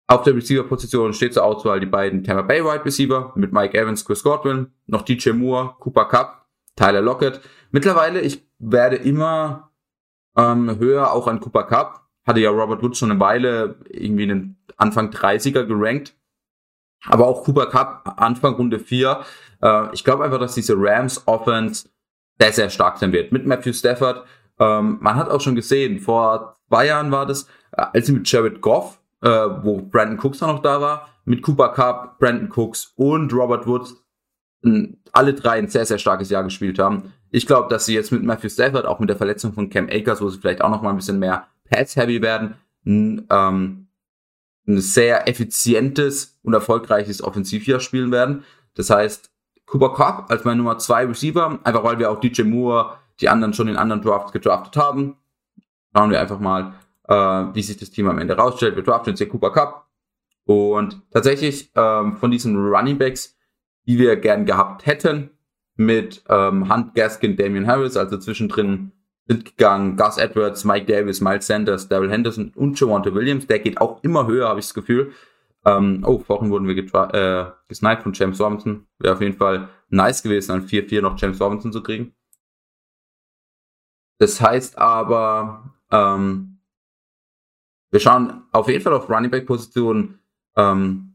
auf 0.06 0.22
der 0.22 0.34
Receiver-Position 0.34 1.12
steht 1.12 1.34
zur 1.34 1.44
Auswahl 1.44 1.80
die 1.80 1.86
beiden 1.86 2.24
Tampa 2.24 2.42
Bay 2.42 2.64
Wide 2.64 2.84
Receiver 2.84 3.32
mit 3.34 3.52
Mike 3.52 3.76
Evans, 3.78 4.04
Chris 4.04 4.22
Godwin, 4.22 4.72
noch 4.86 5.02
DJ 5.02 5.30
Moore, 5.30 5.76
Cooper 5.80 6.06
Cup, 6.06 6.46
Tyler 6.76 7.02
Lockett. 7.02 7.40
Mittlerweile, 7.70 8.20
ich 8.20 8.46
werde 8.58 8.96
immer 8.96 9.70
ähm, 10.36 10.78
höher 10.78 11.12
auch 11.12 11.26
an 11.26 11.40
Cooper 11.40 11.64
Cup. 11.64 12.08
Hatte 12.26 12.40
ja 12.40 12.50
Robert 12.50 12.82
Woods 12.82 12.98
schon 12.98 13.10
eine 13.10 13.20
Weile 13.20 13.76
irgendwie 13.88 14.24
in 14.24 14.28
den 14.28 14.56
Anfang 14.76 15.10
30er 15.10 15.64
gerankt. 15.64 16.14
Aber 17.04 17.26
auch 17.26 17.44
Cooper 17.44 17.66
Cup 17.66 18.14
Anfang 18.16 18.54
Runde 18.54 18.78
4 18.78 19.24
äh, 19.62 19.92
ich 19.92 20.04
glaube 20.04 20.24
einfach, 20.24 20.38
dass 20.38 20.54
diese 20.54 20.74
Rams 20.76 21.26
Offense 21.26 21.88
sehr, 22.40 22.52
sehr 22.52 22.70
stark 22.70 22.98
sein 22.98 23.12
wird. 23.12 23.32
Mit 23.32 23.46
Matthew 23.46 23.72
Stafford. 23.72 24.24
Ähm, 24.58 24.98
man 25.00 25.16
hat 25.16 25.30
auch 25.30 25.40
schon 25.40 25.54
gesehen, 25.54 26.00
vor 26.00 26.56
zwei 26.68 26.86
Jahren 26.86 27.12
war 27.12 27.26
das, 27.26 27.48
als 27.72 28.06
sie 28.06 28.12
mit 28.12 28.30
Jared 28.30 28.60
Goff, 28.60 29.00
äh, 29.22 29.28
wo 29.28 29.80
Brandon 29.82 30.18
Cooks 30.18 30.40
noch 30.40 30.62
da 30.62 30.80
war, 30.80 31.08
mit 31.24 31.42
Cooper 31.42 31.70
Cup, 31.70 32.18
Brandon 32.18 32.50
Cooks 32.50 32.92
und 32.96 33.32
Robert 33.32 33.66
Woods 33.66 33.96
alle 35.12 35.34
drei 35.34 35.58
ein 35.58 35.68
sehr, 35.68 35.86
sehr 35.86 35.98
starkes 35.98 36.30
Jahr 36.30 36.44
gespielt 36.44 36.78
haben. 36.78 37.12
Ich 37.30 37.46
glaube, 37.46 37.68
dass 37.68 37.86
sie 37.86 37.94
jetzt 37.94 38.10
mit 38.10 38.22
Matthew 38.24 38.48
Stafford, 38.48 38.86
auch 38.86 38.98
mit 38.98 39.08
der 39.08 39.16
Verletzung 39.16 39.52
von 39.52 39.70
Cam 39.70 39.88
Akers, 39.90 40.20
wo 40.20 40.28
sie 40.28 40.38
vielleicht 40.38 40.62
auch 40.62 40.70
noch 40.70 40.82
mal 40.82 40.90
ein 40.90 40.96
bisschen 40.96 41.18
mehr 41.18 41.46
Pass-heavy 41.70 42.22
werden, 42.22 42.54
ähm, 42.84 43.88
ein 44.66 44.80
sehr 44.80 45.28
effizientes 45.28 46.38
und 46.42 46.54
erfolgreiches 46.54 47.22
Offensivjahr 47.22 47.80
spielen 47.80 48.10
werden. 48.10 48.44
Das 48.74 48.90
heißt, 48.90 49.30
Cooper 49.66 49.94
Cup 49.94 50.30
als 50.30 50.44
mein 50.44 50.58
Nummer 50.58 50.78
2 50.78 51.06
Receiver, 51.06 51.58
einfach 51.62 51.84
weil 51.84 51.98
wir 51.98 52.10
auch 52.10 52.20
DJ 52.20 52.42
Moore, 52.42 52.96
die 53.20 53.28
anderen 53.28 53.52
schon 53.54 53.68
in 53.68 53.76
anderen 53.76 54.02
Drafts 54.02 54.32
gedraftet 54.32 54.76
haben. 54.76 55.16
Schauen 55.94 56.10
wir 56.10 56.20
einfach 56.20 56.40
mal, 56.40 56.74
äh, 57.08 57.14
wie 57.14 57.62
sich 57.62 57.76
das 57.76 57.90
Team 57.90 58.08
am 58.08 58.18
Ende 58.18 58.36
rausstellt. 58.36 58.76
Wir 58.76 58.82
draften 58.82 59.10
jetzt 59.12 59.18
hier 59.18 59.28
Cooper 59.28 59.52
Cup. 59.52 59.86
Und 60.44 61.02
tatsächlich 61.10 61.70
ähm, 61.74 62.16
von 62.16 62.30
diesen 62.30 62.56
Running 62.56 62.98
Backs, 62.98 63.36
die 63.86 63.98
wir 63.98 64.16
gern 64.16 64.46
gehabt 64.46 64.86
hätten, 64.86 65.30
mit 65.76 66.22
ähm, 66.28 66.72
Hunt 66.72 66.94
Gaskin, 66.94 67.36
Damian 67.36 67.66
Harris, 67.66 67.96
also 67.96 68.18
zwischendrin 68.18 68.92
sind 69.26 69.44
gegangen 69.44 69.96
Gus 69.96 70.16
Edwards, 70.16 70.64
Mike 70.64 70.86
Davis, 70.86 71.20
Miles 71.20 71.46
Sanders, 71.46 71.88
Daryl 71.88 72.10
Henderson 72.10 72.50
und 72.56 72.80
Javante 72.80 73.14
Williams. 73.14 73.46
Der 73.46 73.58
geht 73.58 73.78
auch 73.78 74.02
immer 74.02 74.26
höher, 74.26 74.48
habe 74.48 74.58
ich 74.58 74.66
das 74.66 74.74
Gefühl. 74.74 75.12
Ähm, 75.66 76.02
oh, 76.06 76.18
vorhin 76.18 76.50
wurden 76.50 76.66
wir 76.66 76.76
äh, 76.76 77.52
gesniped 77.68 78.02
von 78.02 78.14
James 78.14 78.40
Robinson. 78.40 78.86
Wäre 78.98 79.14
auf 79.14 79.20
jeden 79.20 79.36
Fall 79.36 79.68
nice 79.90 80.22
gewesen, 80.22 80.52
an 80.52 80.66
4-4 80.66 81.02
noch 81.02 81.18
James 81.18 81.40
Robinson 81.40 81.72
zu 81.72 81.82
kriegen. 81.82 82.14
Das 84.18 84.40
heißt 84.40 84.78
aber, 84.78 85.74
ähm, 85.90 86.57
wir 87.90 88.00
schauen 88.00 88.42
auf 88.52 88.68
jeden 88.68 88.82
Fall 88.82 88.92
auf 88.92 89.08
Running 89.08 89.30
Back 89.30 89.46
Positionen 89.46 90.18
ähm, 90.56 91.14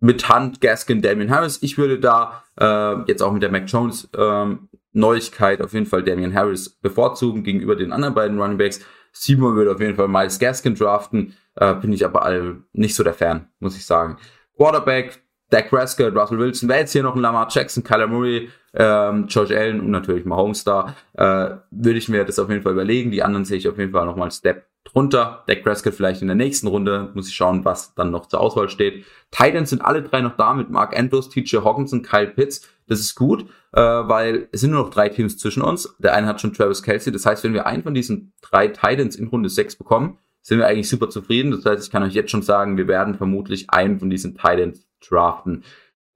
mit 0.00 0.28
Hunt, 0.28 0.60
Gaskin, 0.60 1.02
Damian 1.02 1.30
Harris. 1.30 1.62
Ich 1.62 1.76
würde 1.78 1.98
da 1.98 2.42
äh, 2.58 3.02
jetzt 3.06 3.22
auch 3.22 3.32
mit 3.32 3.42
der 3.42 3.50
Mac 3.50 3.64
Jones 3.66 4.08
ähm, 4.16 4.68
Neuigkeit 4.92 5.62
auf 5.62 5.72
jeden 5.72 5.86
Fall 5.86 6.02
Damian 6.02 6.34
Harris 6.34 6.68
bevorzugen 6.68 7.44
gegenüber 7.44 7.76
den 7.76 7.92
anderen 7.92 8.14
beiden 8.14 8.40
Running 8.40 8.58
Backs. 8.58 8.80
Simon 9.12 9.56
würde 9.56 9.72
auf 9.72 9.80
jeden 9.80 9.96
Fall 9.96 10.08
Miles 10.08 10.38
Gaskin 10.38 10.74
draften. 10.74 11.36
Äh, 11.56 11.74
bin 11.74 11.92
ich 11.92 12.04
aber 12.04 12.24
all 12.24 12.62
nicht 12.72 12.94
so 12.94 13.04
der 13.04 13.14
Fan, 13.14 13.48
muss 13.58 13.76
ich 13.76 13.84
sagen. 13.84 14.16
Quarterback, 14.56 15.22
Dak 15.50 15.68
Prescott, 15.68 16.14
Russell 16.14 16.38
Wilson, 16.38 16.68
wäre 16.68 16.80
jetzt 16.80 16.92
hier 16.92 17.02
noch 17.02 17.16
ein 17.16 17.20
Lamar 17.20 17.48
Jackson, 17.50 17.82
Kyler 17.82 18.06
Murray, 18.06 18.50
ähm, 18.72 19.26
George 19.26 19.58
Allen 19.58 19.80
und 19.80 19.90
natürlich 19.90 20.24
Mahomes 20.24 20.64
da, 20.64 20.94
äh, 21.14 21.56
würde 21.70 21.98
ich 21.98 22.08
mir 22.08 22.24
das 22.24 22.38
auf 22.38 22.48
jeden 22.48 22.62
Fall 22.62 22.72
überlegen. 22.72 23.10
Die 23.10 23.22
anderen 23.22 23.44
sehe 23.44 23.58
ich 23.58 23.68
auf 23.68 23.78
jeden 23.78 23.92
Fall 23.92 24.06
nochmal 24.06 24.30
Step 24.30 24.69
drunter. 24.84 25.44
Dak 25.46 25.62
Prescott 25.62 25.94
vielleicht 25.94 26.22
in 26.22 26.28
der 26.28 26.36
nächsten 26.36 26.66
Runde. 26.66 27.10
Muss 27.14 27.28
ich 27.28 27.34
schauen, 27.34 27.64
was 27.64 27.94
dann 27.94 28.10
noch 28.10 28.26
zur 28.26 28.40
Auswahl 28.40 28.68
steht. 28.68 29.04
Titans 29.30 29.70
sind 29.70 29.82
alle 29.82 30.02
drei 30.02 30.20
noch 30.20 30.36
da 30.36 30.54
mit 30.54 30.70
Mark 30.70 30.98
Andrews, 30.98 31.28
TJ 31.28 31.58
Hawkinson, 31.58 32.02
Kyle 32.02 32.28
Pitts. 32.28 32.68
Das 32.86 33.00
ist 33.00 33.14
gut, 33.14 33.46
äh, 33.72 33.80
weil 33.80 34.48
es 34.52 34.62
sind 34.62 34.72
nur 34.72 34.82
noch 34.82 34.90
drei 34.90 35.08
Teams 35.08 35.38
zwischen 35.38 35.62
uns. 35.62 35.94
Der 35.98 36.14
eine 36.14 36.26
hat 36.26 36.40
schon 36.40 36.52
Travis 36.52 36.82
Kelsey. 36.82 37.12
Das 37.12 37.24
heißt, 37.24 37.44
wenn 37.44 37.54
wir 37.54 37.66
einen 37.66 37.84
von 37.84 37.94
diesen 37.94 38.32
drei 38.40 38.68
Titans 38.68 39.16
in 39.16 39.28
Runde 39.28 39.48
6 39.48 39.76
bekommen, 39.76 40.18
sind 40.42 40.58
wir 40.58 40.66
eigentlich 40.66 40.88
super 40.88 41.08
zufrieden. 41.08 41.52
Das 41.52 41.64
heißt, 41.64 41.84
ich 41.84 41.92
kann 41.92 42.02
euch 42.02 42.14
jetzt 42.14 42.30
schon 42.30 42.42
sagen, 42.42 42.76
wir 42.76 42.88
werden 42.88 43.14
vermutlich 43.14 43.70
einen 43.70 44.00
von 44.00 44.10
diesen 44.10 44.34
Titans 44.34 44.86
draften. 45.06 45.64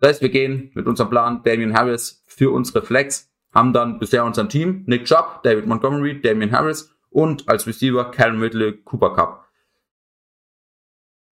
Das 0.00 0.10
heißt, 0.10 0.22
wir 0.22 0.30
gehen 0.30 0.70
mit 0.74 0.86
unserem 0.86 1.10
Plan 1.10 1.42
Damian 1.44 1.74
Harris 1.74 2.22
für 2.26 2.50
unsere 2.52 2.82
Flex, 2.82 3.30
haben 3.54 3.72
dann 3.72 3.98
bisher 3.98 4.24
unser 4.24 4.48
Team 4.48 4.82
Nick 4.86 5.04
Chubb, 5.04 5.42
David 5.44 5.66
Montgomery, 5.66 6.20
Damian 6.20 6.52
Harris 6.52 6.93
und 7.14 7.48
als 7.48 7.66
Receiver 7.66 8.10
Calvin 8.10 8.40
Ridley, 8.40 8.72
Cooper 8.84 9.14
Cup. 9.14 9.48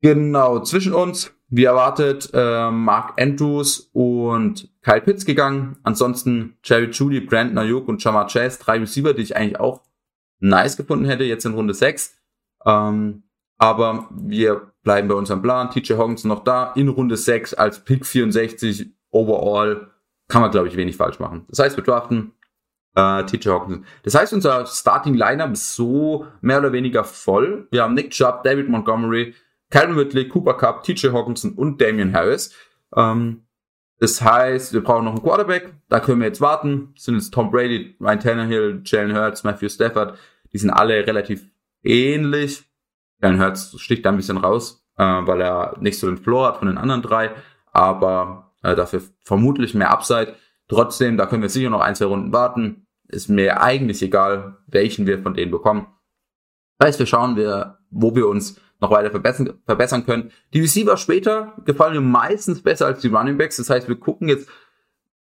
Genau, 0.01 0.61
zwischen 0.61 0.95
uns, 0.95 1.33
wie 1.49 1.65
erwartet, 1.65 2.31
äh, 2.33 2.71
Mark 2.71 3.21
Andrews 3.21 3.91
und 3.93 4.69
Kyle 4.83 5.01
Pitts 5.01 5.25
gegangen. 5.25 5.77
Ansonsten 5.83 6.57
Jerry 6.65 6.91
Judy, 6.91 7.21
Brandon 7.21 7.59
Ayuk 7.59 7.89
und 7.89 8.03
Jamar 8.03 8.27
Chase, 8.29 8.59
drei 8.61 8.79
Receiver, 8.79 9.13
die 9.13 9.23
ich 9.23 9.37
eigentlich 9.37 9.61
auch 9.61 9.83
nice 10.41 10.77
gefunden 10.77 11.05
hätte, 11.05 11.25
jetzt 11.25 11.45
in 11.45 11.55
Runde 11.55 11.75
6. 11.75 12.17
Ähm, 12.65 13.25
aber 13.59 14.09
wir 14.11 14.73
bleiben 14.83 15.09
bei 15.09 15.15
unserem 15.15 15.43
Plan. 15.43 15.71
TJ 15.71 15.95
Hawkins 15.95 16.25
noch 16.25 16.43
da 16.43 16.73
in 16.73 16.89
Runde 16.89 17.17
6 17.17 17.55
als 17.55 17.85
Pick 17.85 18.07
64 18.07 18.93
overall. 19.11 19.89
Kann 20.29 20.43
man, 20.43 20.51
glaube 20.51 20.69
ich, 20.69 20.77
wenig 20.77 20.97
falsch 20.97 21.21
machen. 21.21 21.45
Das 21.49 21.61
heißt, 21.61 21.77
wir 21.77 21.85
draften 21.85 22.33
äh, 22.95 23.25
TJ 23.25 23.49
Hawkins. 23.49 23.87
Das 24.03 24.15
heißt, 24.15 24.33
unser 24.33 24.67
Starting 24.67 25.15
Lineup 25.15 25.53
ist 25.53 25.75
so 25.75 26.27
mehr 26.41 26.59
oder 26.59 26.73
weniger 26.73 27.05
voll. 27.05 27.69
Wir 27.71 27.83
haben 27.83 27.95
Nick 27.95 28.11
Chubb, 28.11 28.43
David 28.43 28.69
Montgomery, 28.69 29.35
Calvin 29.71 29.97
Ridley, 29.97 30.29
Cooper 30.29 30.55
Cup, 30.55 30.85
TJ 30.85 31.09
Hawkinson 31.09 31.53
und 31.55 31.81
Damian 31.81 32.13
Harris. 32.13 32.55
Ähm, 32.95 33.43
das 33.99 34.21
heißt, 34.21 34.73
wir 34.73 34.83
brauchen 34.83 35.05
noch 35.05 35.13
einen 35.13 35.23
Quarterback. 35.23 35.75
Da 35.89 36.01
können 36.01 36.21
wir 36.21 36.27
jetzt 36.27 36.41
warten. 36.41 36.91
Das 36.95 37.05
sind 37.05 37.15
jetzt 37.15 37.33
Tom 37.33 37.51
Brady, 37.51 37.97
Ryan 38.01 38.21
Tannehill, 38.21 38.83
Jalen 38.85 39.17
Hurts, 39.17 39.45
Matthew 39.45 39.69
Stafford. 39.69 40.19
Die 40.53 40.59
sind 40.59 40.71
alle 40.71 41.07
relativ 41.07 41.49
ähnlich. 41.83 42.65
Jalen 43.23 43.41
Hurts 43.41 43.81
sticht 43.81 44.05
da 44.05 44.11
ein 44.11 44.17
bisschen 44.17 44.39
raus, 44.39 44.85
äh, 44.99 45.05
weil 45.05 45.41
er 45.41 45.77
nicht 45.81 45.99
so 45.99 46.09
den 46.09 46.19
Floor 46.19 46.49
hat 46.49 46.57
von 46.59 46.69
den 46.69 46.79
anderen 46.79 47.01
drei. 47.01 47.31
Aber 47.73 48.53
äh, 48.63 48.75
dafür 48.75 49.03
vermutlich 49.23 49.75
mehr 49.75 49.91
Upside. 49.91 50.35
Trotzdem, 50.69 51.17
da 51.17 51.27
können 51.27 51.43
wir 51.43 51.49
sicher 51.49 51.71
noch 51.71 51.81
ein, 51.81 51.95
zwei 51.95 52.07
Runden 52.07 52.33
warten. 52.33 52.87
Ist 53.09 53.29
mir 53.29 53.61
eigentlich 53.61 54.03
egal, 54.03 54.59
welchen 54.67 55.07
wir 55.07 55.23
von 55.23 55.35
denen 55.35 55.51
bekommen. 55.51 55.87
Das 56.79 56.89
heißt, 56.89 56.99
wir 56.99 57.07
schauen, 57.07 57.37
wir, 57.37 57.79
wo 57.91 58.15
wir 58.15 58.27
uns 58.27 58.61
noch 58.81 58.91
weiter 58.91 59.11
verbessern, 59.11 59.61
verbessern 59.65 60.05
können. 60.05 60.33
Die 60.53 60.61
Receiver 60.61 60.97
später 60.97 61.55
gefallen 61.65 61.95
mir 61.95 62.01
meistens 62.01 62.63
besser 62.63 62.87
als 62.87 63.01
die 63.01 63.09
Running 63.09 63.39
Backs. 63.39 63.57
Das 63.57 63.71
heißt, 63.71 63.89
wir 63.89 63.97
gucken 63.97 64.29
jetzt 64.29 64.49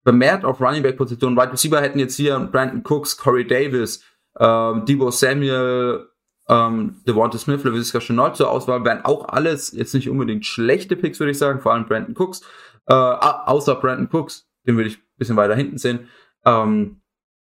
vermehrt 0.04 0.46
auf 0.46 0.62
Running 0.62 0.82
Back 0.82 0.98
Positionen. 0.98 1.36
Wide 1.36 1.52
Receiver 1.52 1.82
hätten 1.82 2.00
jetzt 2.00 2.16
hier 2.16 2.40
Brandon 2.40 2.84
Cooks, 2.84 3.18
Corey 3.18 3.46
Davis, 3.46 4.04
ähm, 4.40 4.86
Debo 4.86 5.12
Samuel, 5.12 6.08
ähm, 6.48 7.02
Devonta 7.06 7.38
Smith, 7.38 7.64
LaVisca 7.64 8.00
Chenault 8.00 8.38
zur 8.38 8.50
Auswahl. 8.50 8.84
Wären 8.86 9.04
auch 9.04 9.28
alles 9.28 9.72
jetzt 9.74 9.94
nicht 9.94 10.10
unbedingt 10.10 10.46
schlechte 10.46 10.96
Picks, 10.96 11.20
würde 11.20 11.32
ich 11.32 11.38
sagen. 11.38 11.60
Vor 11.60 11.74
allem 11.74 11.86
Brandon 11.86 12.16
Cooks. 12.18 12.42
Äh, 12.88 12.94
außer 12.94 13.76
Brandon 13.76 14.10
Cooks, 14.12 14.49
den 14.70 14.78
würde 14.78 14.90
ich 14.90 14.98
ein 14.98 15.18
bisschen 15.18 15.36
weiter 15.36 15.56
hinten 15.56 15.78
sehen. 15.78 16.08
Ähm, 16.46 17.02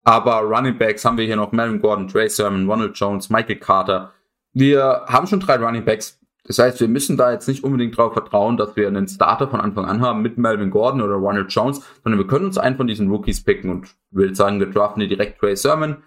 aber 0.03 0.41
Running 0.41 0.77
Backs 0.77 1.03
haben 1.03 1.17
wir 1.17 1.25
hier 1.25 1.35
noch 1.35 1.51
Melvin 1.51 1.81
Gordon, 1.81 2.07
Trey 2.07 2.29
Sermon, 2.29 2.69
Ronald 2.69 2.95
Jones, 2.95 3.31
Michael 3.31 3.55
Carter, 3.55 4.11
wir 4.55 5.03
haben 5.07 5.27
schon 5.27 5.41
drei 5.41 5.57
Running 5.57 5.83
Backs. 5.83 6.17
Das 6.45 6.59
heißt, 6.59 6.79
wir 6.79 6.87
müssen 6.87 7.17
da 7.17 7.31
jetzt 7.31 7.47
nicht 7.47 7.63
unbedingt 7.63 7.97
darauf 7.97 8.13
vertrauen, 8.13 8.55
dass 8.55 8.77
wir 8.77 8.87
einen 8.87 9.07
Starter 9.07 9.49
von 9.49 9.59
Anfang 9.59 9.83
an 9.85 9.99
haben 9.99 10.21
mit 10.21 10.37
Melvin 10.37 10.71
Gordon 10.71 11.01
oder 11.01 11.15
Ronald 11.15 11.51
Jones, 11.51 11.81
sondern 12.03 12.19
wir 12.19 12.27
können 12.27 12.45
uns 12.45 12.57
einen 12.57 12.77
von 12.77 12.87
diesen 12.87 13.09
Rookies 13.09 13.43
picken 13.43 13.69
und 13.69 13.95
würde 14.11 14.33
sagen, 14.33 14.59
wir 14.59 14.71
draften 14.71 15.01
hier 15.01 15.09
direkt 15.09 15.39
Trey 15.39 15.57
Sermon, 15.57 15.97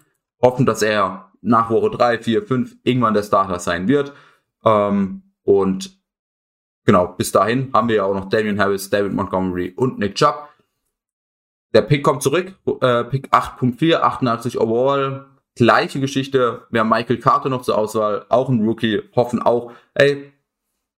hoffen, 0.41 0.65
dass 0.65 0.81
er 0.81 1.31
nach 1.41 1.69
Woche 1.69 1.91
drei, 1.91 2.17
vier, 2.17 2.41
fünf 2.41 2.75
irgendwann 2.83 3.13
der 3.13 3.21
Starter 3.21 3.59
sein 3.59 3.87
wird. 3.87 4.13
Ähm, 4.65 5.21
und 5.43 5.99
genau, 6.85 7.07
bis 7.07 7.31
dahin 7.31 7.69
haben 7.73 7.87
wir 7.87 7.97
ja 7.97 8.05
auch 8.05 8.15
noch 8.15 8.29
Damian 8.29 8.59
Harris, 8.59 8.89
David 8.89 9.13
Montgomery 9.13 9.73
und 9.75 9.99
Nick 9.99 10.15
Chubb. 10.15 10.48
Der 11.73 11.81
Pick 11.81 12.03
kommt 12.03 12.23
zurück, 12.23 12.55
äh, 12.81 13.03
Pick 13.03 13.31
8.4, 13.31 13.97
88 13.97 14.59
overall, 14.59 15.25
Gleiche 15.55 15.99
Geschichte, 15.99 16.63
wir 16.71 16.79
haben 16.79 16.89
Michael 16.89 17.19
Carter 17.19 17.49
noch 17.49 17.63
zur 17.63 17.77
Auswahl, 17.77 18.25
auch 18.29 18.49
ein 18.49 18.61
Rookie, 18.65 19.01
hoffen 19.15 19.41
auch, 19.41 19.73
ey, 19.93 20.31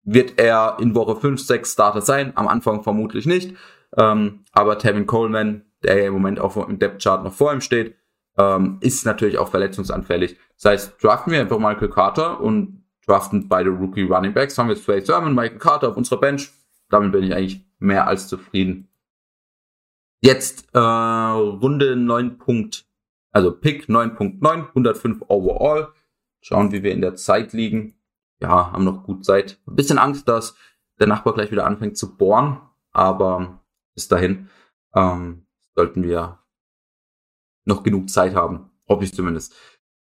wird 0.03 0.39
er 0.39 0.77
in 0.79 0.95
Woche 0.95 1.15
5, 1.15 1.41
6 1.41 1.73
Starter 1.73 2.01
sein? 2.01 2.33
Am 2.35 2.47
Anfang 2.47 2.83
vermutlich 2.83 3.25
nicht. 3.25 3.55
Ähm, 3.97 4.45
aber 4.51 4.77
Tevin 4.77 5.05
Coleman, 5.05 5.63
der 5.83 6.07
im 6.07 6.13
Moment 6.13 6.39
auch 6.39 6.57
im 6.67 6.79
Depth 6.79 7.03
Chart 7.03 7.23
noch 7.23 7.33
vor 7.33 7.53
ihm 7.53 7.61
steht, 7.61 7.95
ähm, 8.37 8.77
ist 8.81 9.05
natürlich 9.05 9.37
auch 9.37 9.49
verletzungsanfällig. 9.49 10.37
Das 10.55 10.71
heißt, 10.71 11.03
draften 11.03 11.33
wir 11.33 11.41
einfach 11.41 11.59
Michael 11.59 11.89
Carter 11.89 12.39
und 12.39 12.83
draften 13.05 13.47
beide 13.47 13.69
Rookie 13.69 14.03
Running 14.03 14.33
Backs. 14.33 14.57
Haben 14.57 14.69
wir 14.69 14.75
jetzt 14.75 14.85
Trey 14.85 15.01
Sermon, 15.01 15.35
Michael 15.35 15.59
Carter 15.59 15.89
auf 15.89 15.97
unserer 15.97 16.19
Bench. 16.19 16.51
Damit 16.89 17.11
bin 17.11 17.23
ich 17.23 17.33
eigentlich 17.33 17.65
mehr 17.79 18.07
als 18.07 18.27
zufrieden. 18.27 18.87
Jetzt 20.21 20.67
äh, 20.73 20.79
Runde 20.79 21.95
9.1 21.95 22.85
also 23.31 23.51
Pick 23.51 23.87
9.9, 23.87 24.67
105 24.69 25.23
overall. 25.27 25.89
Schauen, 26.41 26.71
wie 26.71 26.83
wir 26.83 26.91
in 26.91 27.01
der 27.01 27.15
Zeit 27.15 27.53
liegen. 27.53 27.95
Ja, 28.41 28.71
haben 28.71 28.83
noch 28.83 29.03
gut 29.03 29.23
Zeit. 29.25 29.59
Ein 29.67 29.75
bisschen 29.75 29.97
Angst, 29.97 30.27
dass 30.27 30.55
der 30.99 31.07
Nachbar 31.07 31.33
gleich 31.33 31.51
wieder 31.51 31.65
anfängt 31.65 31.97
zu 31.97 32.15
bohren, 32.15 32.59
aber 32.91 33.61
bis 33.95 34.07
dahin 34.07 34.49
ähm, 34.93 35.45
sollten 35.75 36.03
wir 36.03 36.39
noch 37.65 37.83
genug 37.83 38.09
Zeit 38.09 38.35
haben. 38.35 38.71
Hoffe 38.87 39.03
ich 39.03 39.13
zumindest. 39.13 39.55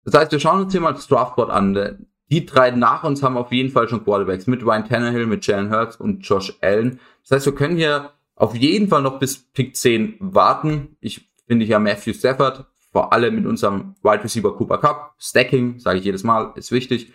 Das 0.06 0.14
heißt, 0.14 0.32
wir 0.32 0.40
schauen 0.40 0.62
uns 0.62 0.72
hier 0.72 0.82
mal 0.82 0.94
das 0.94 1.08
Draftboard 1.08 1.50
an. 1.50 2.08
Die 2.32 2.46
drei 2.46 2.72
nach 2.72 3.04
uns 3.04 3.22
haben 3.22 3.38
auf 3.38 3.52
jeden 3.52 3.72
Fall 3.72 3.90
schon 3.90 4.04
Quarterbacks 4.04 4.48
mit 4.48 4.64
Ryan 4.64 4.88
Tannehill, 4.88 5.26
mit 5.26 5.46
Jalen 5.46 5.72
Hurts 5.72 5.98
und 5.98 6.22
Josh 6.22 6.58
Allen. 6.62 7.00
Das 7.24 7.32
heißt, 7.32 7.46
wir 7.48 7.56
können 7.56 7.76
hier 7.76 8.12
auf 8.40 8.56
jeden 8.56 8.88
Fall 8.88 9.02
noch 9.02 9.20
bis 9.20 9.38
Pick 9.38 9.76
10 9.76 10.16
warten. 10.20 10.96
Ich 11.02 11.30
finde 11.46 11.66
ja 11.66 11.78
Matthew 11.78 12.14
Stafford 12.14 12.66
vor 12.92 13.14
allem 13.14 13.36
mit 13.36 13.46
unserem 13.46 13.96
Wide 14.02 14.24
Receiver 14.24 14.56
Cooper 14.56 14.78
Cup. 14.80 15.14
Stacking, 15.20 15.78
sage 15.78 16.00
ich 16.00 16.06
jedes 16.06 16.24
Mal, 16.24 16.54
ist 16.56 16.72
wichtig. 16.72 17.14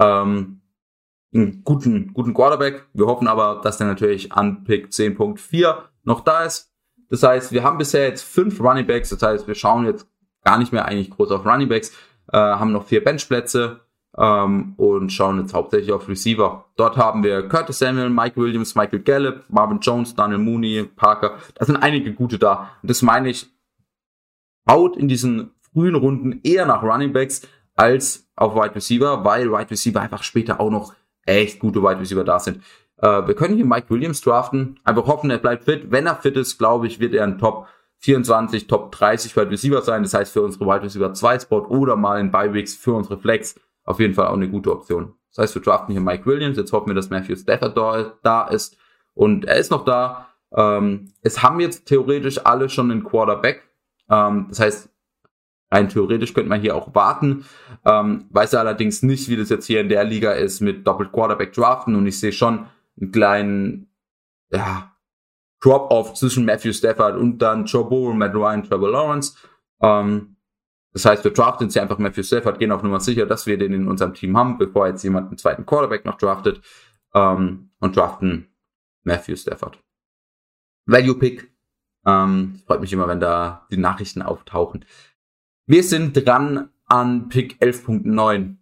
Ähm, 0.00 0.62
einen 1.34 1.62
guten, 1.62 2.12
guten 2.14 2.34
Quarterback. 2.34 2.86
Wir 2.94 3.06
hoffen 3.06 3.28
aber, 3.28 3.60
dass 3.62 3.76
der 3.76 3.86
natürlich 3.86 4.32
an 4.32 4.64
Pick 4.64 4.88
10.4 4.88 5.76
noch 6.04 6.20
da 6.20 6.44
ist. 6.44 6.72
Das 7.10 7.22
heißt, 7.22 7.52
wir 7.52 7.62
haben 7.62 7.76
bisher 7.76 8.08
jetzt 8.08 8.22
fünf 8.22 8.58
Running 8.58 8.86
Backs. 8.86 9.10
Das 9.10 9.22
heißt, 9.22 9.46
wir 9.46 9.54
schauen 9.54 9.84
jetzt 9.84 10.08
gar 10.42 10.58
nicht 10.58 10.72
mehr 10.72 10.86
eigentlich 10.86 11.10
groß 11.10 11.30
auf 11.32 11.44
Running 11.44 11.68
Backs, 11.68 11.90
äh, 12.32 12.38
haben 12.38 12.72
noch 12.72 12.86
vier 12.86 13.04
Benchplätze 13.04 13.81
ähm, 14.18 14.74
und 14.76 15.10
schauen 15.12 15.40
jetzt 15.40 15.54
hauptsächlich 15.54 15.92
auf 15.92 16.08
Receiver. 16.08 16.66
Dort 16.76 16.96
haben 16.96 17.22
wir 17.22 17.48
Curtis 17.48 17.78
Samuel, 17.78 18.10
Mike 18.10 18.40
Williams, 18.40 18.74
Michael 18.74 19.00
Gallup, 19.00 19.44
Marvin 19.48 19.80
Jones, 19.80 20.14
Daniel 20.14 20.38
Mooney, 20.38 20.84
Parker. 20.84 21.38
Da 21.54 21.64
sind 21.64 21.76
einige 21.76 22.12
gute 22.12 22.38
da. 22.38 22.70
Und 22.82 22.90
das 22.90 23.02
meine 23.02 23.30
ich, 23.30 23.50
haut 24.68 24.96
in 24.96 25.08
diesen 25.08 25.52
frühen 25.72 25.94
Runden 25.94 26.40
eher 26.42 26.66
nach 26.66 26.82
Running 26.82 27.12
Backs 27.12 27.42
als 27.74 28.28
auf 28.36 28.54
Wide 28.54 28.74
Receiver, 28.74 29.24
weil 29.24 29.50
Wide 29.50 29.70
Receiver 29.70 30.00
einfach 30.00 30.22
später 30.22 30.60
auch 30.60 30.70
noch 30.70 30.94
echt 31.24 31.58
gute 31.58 31.82
Wide 31.82 32.00
Receiver 32.00 32.24
da 32.24 32.38
sind. 32.38 32.62
Äh, 32.98 33.26
wir 33.26 33.34
können 33.34 33.56
hier 33.56 33.64
Mike 33.64 33.88
Williams 33.88 34.20
draften, 34.20 34.78
einfach 34.84 35.06
hoffen, 35.06 35.30
er 35.30 35.38
bleibt 35.38 35.64
fit. 35.64 35.90
Wenn 35.90 36.06
er 36.06 36.16
fit 36.16 36.36
ist, 36.36 36.58
glaube 36.58 36.86
ich, 36.86 37.00
wird 37.00 37.14
er 37.14 37.24
ein 37.24 37.38
Top 37.38 37.66
24, 37.98 38.66
Top 38.66 38.92
30 38.92 39.36
Wide 39.36 39.50
Receiver 39.50 39.80
sein. 39.80 40.02
Das 40.02 40.12
heißt 40.12 40.32
für 40.32 40.42
unsere 40.42 40.66
Wide 40.66 40.82
Receiver 40.82 41.14
2 41.14 41.40
Spot 41.40 41.66
oder 41.68 41.96
mal 41.96 42.20
in 42.20 42.30
Bi-Weeks 42.30 42.74
für 42.74 42.94
unsere 42.94 43.18
Flex 43.18 43.54
auf 43.84 44.00
jeden 44.00 44.14
Fall 44.14 44.28
auch 44.28 44.34
eine 44.34 44.48
gute 44.48 44.72
Option. 44.72 45.14
Das 45.30 45.44
heißt, 45.44 45.54
wir 45.54 45.62
draften 45.62 45.92
hier 45.92 46.02
Mike 46.02 46.26
Williams. 46.26 46.56
Jetzt 46.56 46.72
hoffen 46.72 46.88
wir, 46.88 46.94
dass 46.94 47.10
Matthew 47.10 47.36
Stafford 47.36 47.76
da 48.22 48.48
ist. 48.48 48.76
Und 49.14 49.44
er 49.44 49.56
ist 49.56 49.70
noch 49.70 49.84
da. 49.84 50.28
Ähm, 50.54 51.12
es 51.22 51.42
haben 51.42 51.60
jetzt 51.60 51.86
theoretisch 51.86 52.44
alle 52.44 52.68
schon 52.68 52.90
einen 52.90 53.04
Quarterback. 53.04 53.62
Ähm, 54.10 54.46
das 54.48 54.60
heißt, 54.60 54.92
Rein 55.72 55.88
theoretisch 55.88 56.34
könnte 56.34 56.50
man 56.50 56.60
hier 56.60 56.76
auch 56.76 56.94
warten. 56.94 57.46
Ähm, 57.86 58.26
weiß 58.30 58.54
allerdings 58.54 59.02
nicht, 59.02 59.30
wie 59.30 59.36
das 59.36 59.48
jetzt 59.48 59.66
hier 59.66 59.80
in 59.80 59.88
der 59.88 60.04
Liga 60.04 60.32
ist 60.32 60.60
mit 60.60 60.86
doppelt 60.86 61.12
Quarterback 61.12 61.54
draften 61.54 61.96
und 61.96 62.06
ich 62.06 62.20
sehe 62.20 62.32
schon 62.32 62.66
einen 63.00 63.10
kleinen, 63.10 63.90
ja, 64.50 64.92
Drop-off 65.60 66.14
zwischen 66.14 66.44
Matthew 66.44 66.72
Stafford 66.72 67.16
und 67.16 67.38
dann 67.38 67.64
Joe 67.66 67.84
Burrow, 67.84 68.12
Matt 68.14 68.34
Ryan, 68.34 68.64
Trevor 68.64 68.90
Lawrence. 68.90 69.36
Ähm, 69.80 70.31
das 70.92 71.04
heißt, 71.04 71.24
wir 71.24 71.32
draften 71.32 71.66
jetzt 71.66 71.72
hier 71.72 71.82
einfach 71.82 71.98
Matthew 71.98 72.22
Stafford, 72.22 72.58
gehen 72.58 72.72
auf 72.72 72.82
Nummer 72.82 73.00
sicher, 73.00 73.26
dass 73.26 73.46
wir 73.46 73.56
den 73.56 73.72
in 73.72 73.88
unserem 73.88 74.14
Team 74.14 74.36
haben, 74.36 74.58
bevor 74.58 74.86
jetzt 74.86 75.02
jemand 75.02 75.28
einen 75.28 75.38
zweiten 75.38 75.64
Quarterback 75.64 76.04
noch 76.04 76.18
draftet 76.18 76.60
ähm, 77.14 77.70
und 77.80 77.96
draften 77.96 78.48
Matthew 79.04 79.36
Stafford. 79.36 79.78
Value 80.86 81.14
Pick. 81.14 81.50
Ähm, 82.04 82.60
freut 82.66 82.80
mich 82.80 82.92
immer, 82.92 83.08
wenn 83.08 83.20
da 83.20 83.66
die 83.70 83.76
Nachrichten 83.76 84.22
auftauchen. 84.22 84.84
Wir 85.66 85.82
sind 85.84 86.26
dran 86.26 86.70
an 86.86 87.28
Pick 87.28 87.62
11.9. 87.62 88.56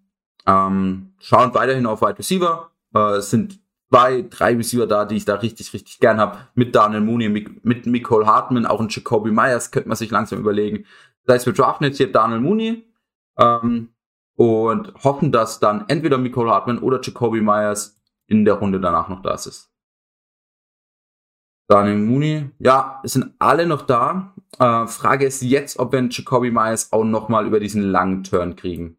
Ähm, 0.47 1.15
schauen 1.19 1.55
weiterhin 1.55 1.87
auf 1.87 2.03
Wide 2.03 2.19
Receiver. 2.19 2.71
Äh, 2.95 3.21
sind 3.21 3.60
zwei, 3.91 4.23
drei 4.23 4.57
Receiver 4.57 4.87
da, 4.87 5.05
die 5.05 5.17
ich 5.17 5.25
da 5.25 5.35
richtig, 5.35 5.73
richtig 5.75 5.99
gern 5.99 6.21
habe. 6.21 6.39
Mit 6.55 6.75
Daniel 6.75 7.01
Mooney, 7.01 7.29
mit, 7.29 7.87
Nicole 7.87 8.27
Hartman, 8.27 8.67
auch 8.67 8.81
ein 8.81 8.89
Jacoby 8.89 9.31
Myers 9.31 9.71
könnte 9.71 9.89
man 9.89 9.97
sich 9.97 10.11
langsam 10.11 10.39
überlegen. 10.39 10.87
Das 11.25 11.35
heißt, 11.35 11.47
wir 11.47 11.53
draften 11.53 11.87
jetzt 11.87 11.97
hier 11.97 12.11
Daniel 12.11 12.41
Mooney 12.41 12.85
ähm, 13.37 13.91
und 14.37 14.95
hoffen, 15.05 15.33
dass 15.33 15.61
dann 15.61 15.85
entweder 15.89 16.19
Nicole 16.19 16.51
Hartman 16.51 16.79
oder 16.79 17.01
Jacoby 17.03 17.41
Myers 17.41 18.01
in 18.27 18.45
der 18.45 18.55
Runde 18.55 18.81
danach 18.81 19.09
noch 19.09 19.23
da 19.23 19.35
ist. 19.35 19.71
Daniel 21.69 21.99
Mooney, 21.99 22.51
ja, 22.59 23.01
sind 23.05 23.35
alle 23.39 23.67
noch 23.67 23.83
da. 23.83 24.35
Äh, 24.59 24.87
Frage 24.87 25.27
ist 25.27 25.43
jetzt, 25.43 25.79
ob 25.79 25.93
wir 25.93 26.01
einen 26.01 26.11
Jacoby 26.11 26.51
Myers 26.51 26.93
auch 26.93 27.05
nochmal 27.05 27.47
über 27.47 27.61
diesen 27.61 27.83
langen 27.83 28.25
Turn 28.25 28.57
kriegen. 28.57 28.97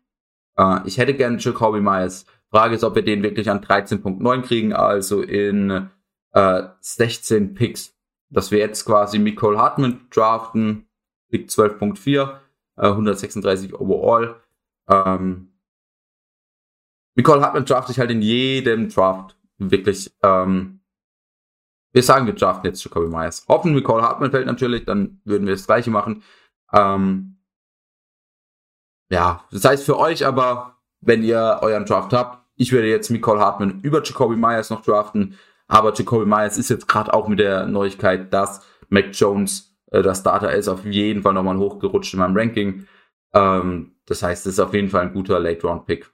Äh, 0.58 0.80
ich 0.86 0.98
hätte 0.98 1.14
gerne 1.14 1.38
Jacoby 1.38 1.82
Myers. 1.82 2.26
Frage 2.52 2.76
ist, 2.76 2.84
ob 2.84 2.96
wir 2.96 3.04
den 3.04 3.24
wirklich 3.24 3.50
an 3.50 3.62
13.9 3.62 4.42
kriegen, 4.42 4.74
also 4.74 5.22
in 5.22 5.90
äh, 6.34 6.64
16 6.82 7.54
Picks. 7.56 7.96
Dass 8.30 8.52
wir 8.52 8.60
jetzt 8.60 8.86
quasi 8.86 9.20
Nicole 9.20 9.58
Hartman 9.58 10.08
draften, 10.10 10.88
Pick 11.30 11.50
12.4, 11.50 12.40
äh, 12.78 12.88
136 12.88 13.74
overall. 13.74 14.36
Ähm, 14.88 15.54
Nicole 17.16 17.42
Hartman 17.42 17.66
drafte 17.66 17.92
ich 17.92 18.00
halt 18.00 18.12
in 18.12 18.22
jedem 18.22 18.90
Draft 18.90 19.38
wirklich. 19.58 20.14
Ähm, 20.22 20.82
wir 21.94 22.04
sagen, 22.04 22.26
wir 22.26 22.36
draften 22.36 22.68
jetzt 22.68 22.84
Jacoby 22.84 23.08
Myers. 23.08 23.46
Hoffen 23.50 23.74
Nicole 23.74 24.02
Hartman 24.02 24.32
fällt 24.32 24.46
natürlich, 24.46 24.86
dann 24.86 25.20
würden 25.26 25.46
wir 25.46 25.54
das 25.54 25.66
gleiche 25.66 25.92
machen. 25.92 26.24
Ähm, 26.72 27.38
ja, 29.10 29.44
das 29.52 29.66
heißt 29.66 29.84
für 29.84 30.00
euch 30.00 30.26
aber, 30.26 30.78
wenn 31.02 31.22
ihr 31.22 31.60
euren 31.62 31.86
Draft 31.86 32.14
habt, 32.14 32.41
ich 32.62 32.72
würde 32.72 32.88
jetzt 32.88 33.10
Nicole 33.10 33.40
Hartman 33.40 33.82
über 33.82 34.04
Jacoby 34.04 34.36
Myers 34.36 34.70
noch 34.70 34.84
draften, 34.84 35.36
aber 35.68 35.94
Jacoby 35.96 36.28
Myers 36.28 36.60
ist 36.60 36.70
jetzt 36.70 36.88
gerade 36.88 37.12
auch 37.12 37.28
mit 37.28 37.40
der 37.40 37.66
Neuigkeit, 37.66 38.32
dass 38.32 38.64
Mac 38.90 39.08
Jones 39.14 39.76
äh, 39.88 40.04
der 40.04 40.14
Starter 40.14 40.54
ist, 40.54 40.68
auf 40.68 40.86
jeden 40.86 41.24
Fall 41.24 41.34
nochmal 41.34 41.58
hochgerutscht 41.58 42.14
in 42.14 42.20
meinem 42.20 42.38
Ranking. 42.38 42.88
Ähm, 43.34 43.96
das 44.06 44.22
heißt, 44.22 44.46
es 44.46 44.54
ist 44.54 44.60
auf 44.60 44.76
jeden 44.76 44.90
Fall 44.90 45.08
ein 45.08 45.14
guter 45.14 45.40
Late-Round-Pick. 45.40 46.12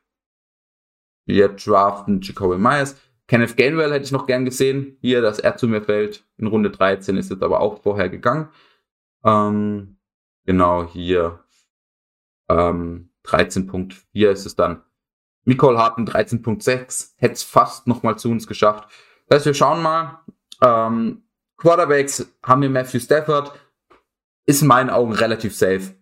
Wir 1.26 1.50
draften 1.50 2.22
Jacoby 2.22 2.58
Myers. 2.58 2.96
Kenneth 3.28 3.58
Gainwell 3.58 3.92
hätte 3.92 4.06
ich 4.06 4.14
noch 4.14 4.26
gern 4.26 4.46
gesehen. 4.46 4.98
Hier, 5.02 5.22
dass 5.22 5.40
er 5.40 5.58
zu 5.58 5.68
mir 5.68 5.82
fällt. 5.82 6.24
In 6.38 6.48
Runde 6.48 6.70
13 6.70 7.18
ist 7.18 7.30
jetzt 7.30 7.44
aber 7.44 7.60
auch 7.60 7.82
vorher 7.82 8.08
gegangen. 8.08 8.48
Ähm, 9.26 9.98
genau, 10.46 10.88
hier. 10.88 11.44
Ähm, 12.48 13.10
13.4 13.26 14.32
ist 14.32 14.46
es 14.46 14.56
dann. 14.56 14.84
Nicole 15.48 15.78
Harten 15.78 16.06
13.6. 16.06 17.14
Hätte 17.16 17.34
es 17.34 17.44
fast 17.44 17.88
nochmal 17.88 18.20
zu 18.20 18.30
uns 18.30 18.48
geschafft. 18.48 18.90
Das 19.28 19.38
heißt, 19.38 19.46
wir 19.46 19.54
schauen 19.54 19.82
mal. 19.82 20.20
Ähm, 20.62 21.24
Quarterbacks 21.56 22.30
haben 22.44 22.62
wir 22.62 22.70
Matthew 22.70 23.00
Stafford. 23.00 23.54
Ist 24.46 24.62
in 24.62 24.68
meinen 24.68 24.90
Augen 24.90 25.14
relativ 25.14 25.56
safe. 25.56 25.96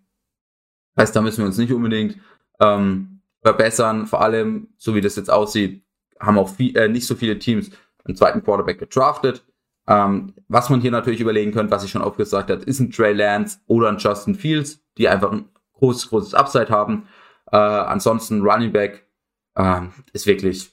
Heißt, 0.98 1.16
da 1.16 1.22
müssen 1.22 1.40
wir 1.40 1.46
uns 1.46 1.58
nicht 1.60 1.72
unbedingt 1.72 2.18
ähm, 2.60 3.22
verbessern. 3.44 4.08
Vor 4.08 4.22
allem, 4.22 4.70
so 4.78 4.96
wie 4.96 5.02
das 5.02 5.16
jetzt 5.16 5.30
aussieht, 5.30 5.86
haben 6.20 6.40
auch 6.40 6.50
viel, 6.50 6.76
äh, 6.76 6.88
nicht 6.88 7.06
so 7.06 7.14
viele 7.14 7.38
Teams 7.38 7.70
einen 8.04 8.16
zweiten 8.16 8.44
Quarterback 8.44 8.80
gedraftet. 8.80 9.46
Ähm, 9.88 10.34
was 10.48 10.72
man 10.72 10.82
hier 10.82 10.92
natürlich 10.92 11.22
überlegen 11.22 11.52
könnte, 11.52 11.72
was 11.72 11.84
ich 11.84 11.92
schon 11.92 12.02
oft 12.02 12.18
gesagt 12.18 12.50
habe, 12.50 12.64
ist 12.64 12.80
ein 12.80 12.90
Trey 12.90 13.14
Lance 13.14 13.60
oder 13.68 13.90
ein 13.90 14.00
Justin 14.00 14.34
Fields, 14.34 14.84
die 14.98 15.08
einfach 15.08 15.32
ein 15.32 15.50
großes, 15.74 16.10
großes 16.10 16.34
Upside 16.34 16.70
haben. 16.70 17.08
Äh, 17.52 17.58
ansonsten 17.58 18.42
Running 18.42 18.72
Back 18.72 19.06
äh, 19.56 19.82
ist 20.14 20.28
wirklich 20.28 20.72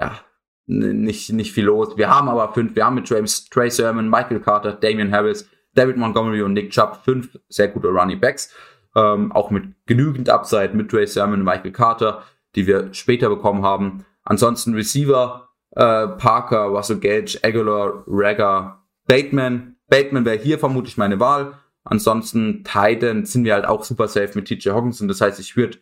ja, 0.00 0.18
nicht, 0.66 1.32
nicht 1.32 1.52
viel 1.52 1.64
los. 1.64 1.96
Wir 1.96 2.10
haben 2.10 2.28
aber 2.28 2.52
fünf, 2.52 2.74
wir 2.74 2.84
haben 2.84 2.96
mit 2.96 3.08
Trey, 3.08 3.24
Trey 3.50 3.70
Sermon, 3.70 4.08
Michael 4.08 4.40
Carter, 4.40 4.72
Damian 4.72 5.12
Harris, 5.12 5.48
David 5.74 5.96
Montgomery 5.96 6.42
und 6.42 6.52
Nick 6.52 6.70
Chubb 6.70 7.00
fünf 7.04 7.38
sehr 7.48 7.68
gute 7.68 7.88
Running 7.88 8.20
Backs. 8.20 8.54
Ähm, 8.96 9.32
auch 9.32 9.50
mit 9.50 9.74
genügend 9.86 10.28
Upside 10.28 10.70
mit 10.74 10.90
Trey 10.90 11.06
Sermon 11.06 11.40
und 11.40 11.44
Michael 11.44 11.72
Carter, 11.72 12.22
die 12.54 12.66
wir 12.66 12.92
später 12.92 13.28
bekommen 13.28 13.62
haben. 13.62 14.04
Ansonsten 14.24 14.74
Receiver, 14.74 15.48
äh, 15.72 16.08
Parker, 16.08 16.64
Russell 16.64 16.98
Gage, 16.98 17.38
Aguilar, 17.42 18.04
Ragger, 18.06 18.84
Bateman. 19.06 19.76
Bateman 19.88 20.24
wäre 20.24 20.38
hier 20.38 20.58
vermutlich 20.58 20.96
meine 20.96 21.20
Wahl. 21.20 21.54
Ansonsten 21.84 22.64
Titan 22.64 23.24
sind 23.24 23.44
wir 23.44 23.54
halt 23.54 23.66
auch 23.66 23.84
super 23.84 24.08
safe 24.08 24.32
mit 24.34 24.46
TJ 24.46 24.70
Hawkinson. 24.70 25.08
Das 25.08 25.20
heißt, 25.20 25.40
ich 25.40 25.56
würde 25.56 25.78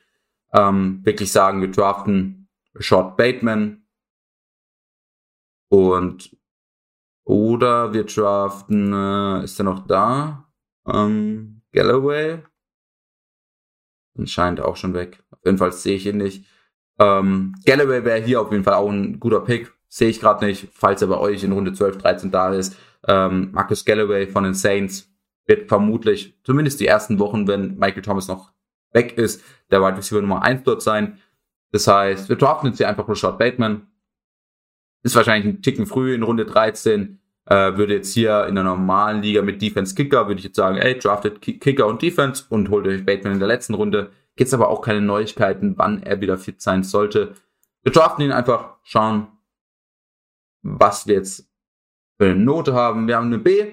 ähm, 0.57 1.01
wirklich 1.05 1.31
sagen, 1.31 1.61
wir 1.61 1.71
draften 1.71 2.49
Short 2.79 3.17
Bateman 3.17 3.87
und 5.69 6.37
oder 7.25 7.93
wir 7.93 8.05
draften, 8.05 8.93
äh, 8.93 9.45
ist 9.45 9.59
er 9.59 9.65
noch 9.65 9.87
da? 9.87 10.49
Ähm, 10.87 11.63
Galloway. 11.73 12.39
Scheint 14.25 14.61
auch 14.61 14.77
schon 14.77 14.95
weg. 14.95 15.23
Auf 15.31 15.45
jeden 15.45 15.59
Fall 15.59 15.73
sehe 15.73 15.97
ich 15.97 16.07
ihn 16.07 16.19
nicht. 16.19 16.47
Ähm, 16.99 17.55
Galloway 17.67 18.05
wäre 18.05 18.23
hier 18.23 18.41
auf 18.41 18.53
jeden 18.53 18.65
Fall 18.65 18.75
auch 18.75 18.89
ein 18.89 19.21
guter 19.21 19.41
Pick. 19.41 19.73
Sehe 19.89 20.09
ich 20.09 20.21
gerade 20.21 20.47
nicht, 20.47 20.69
falls 20.73 21.03
er 21.03 21.09
bei 21.09 21.19
euch 21.19 21.43
in 21.45 21.53
Runde 21.53 21.73
12, 21.73 21.99
13 21.99 22.31
da 22.31 22.55
ist. 22.55 22.77
Ähm, 23.07 23.51
Marcus 23.53 23.85
Galloway 23.85 24.27
von 24.27 24.45
den 24.45 24.55
Saints 24.55 25.13
wird 25.47 25.69
vermutlich, 25.69 26.39
zumindest 26.45 26.81
die 26.81 26.87
ersten 26.87 27.19
Wochen, 27.19 27.47
wenn 27.47 27.77
Michael 27.77 28.03
Thomas 28.03 28.29
noch 28.29 28.53
weg 28.93 29.19
ist, 29.19 29.43
der 29.71 29.83
Wide 29.83 29.97
Receiver 29.97 30.21
Nummer 30.21 30.43
1 30.43 30.63
dort 30.65 30.83
sein. 30.83 31.19
Das 31.73 31.87
heißt, 31.87 32.29
wir 32.29 32.37
draften 32.37 32.69
jetzt 32.69 32.79
hier 32.79 32.89
einfach 32.89 33.09
Rashad 33.09 33.39
Bateman. 33.39 33.87
Ist 35.03 35.17
wahrscheinlich 35.17 35.55
ein 35.55 35.63
Ticken 35.63 35.87
früh 35.87 36.15
in 36.15 36.23
Runde 36.23 36.47
13. 36.47 37.21
Äh, 37.47 37.77
würde 37.77 37.95
jetzt 37.95 38.13
hier 38.13 38.47
in 38.47 38.57
der 38.57 38.65
normalen 38.65 39.23
Liga 39.23 39.41
mit 39.43 39.63
Defense 39.63 39.95
Kicker, 39.95 40.27
würde 40.27 40.39
ich 40.39 40.45
jetzt 40.45 40.57
sagen, 40.57 40.79
ey, 40.79 40.99
draftet 40.99 41.41
Kicker 41.41 41.87
und 41.87 42.03
Defense 42.03 42.45
und 42.49 42.71
holt 42.71 42.87
euch 42.89 43.07
Bateman 43.07 43.35
in 43.35 43.39
der 43.39 43.47
letzten 43.47 43.75
Runde. 43.75 44.11
Gibt's 44.35 44.53
aber 44.53 44.69
auch 44.69 44.83
keine 44.83 45.01
Neuigkeiten, 45.01 45.75
wann 45.79 46.03
er 46.03 46.21
wieder 46.21 46.39
fit 46.39 46.61
sein 46.61 46.83
sollte. 46.83 47.35
Wir 47.83 47.93
draften 47.93 48.25
ihn 48.25 48.33
einfach, 48.33 48.75
schauen, 48.83 49.29
was 50.63 51.07
wir 51.07 51.15
jetzt 51.15 51.49
für 52.19 52.27
eine 52.27 52.35
Note 52.35 52.75
haben. 52.75 53.07
Wir 53.07 53.17
haben 53.17 53.27
eine 53.27 53.39
B, 53.39 53.65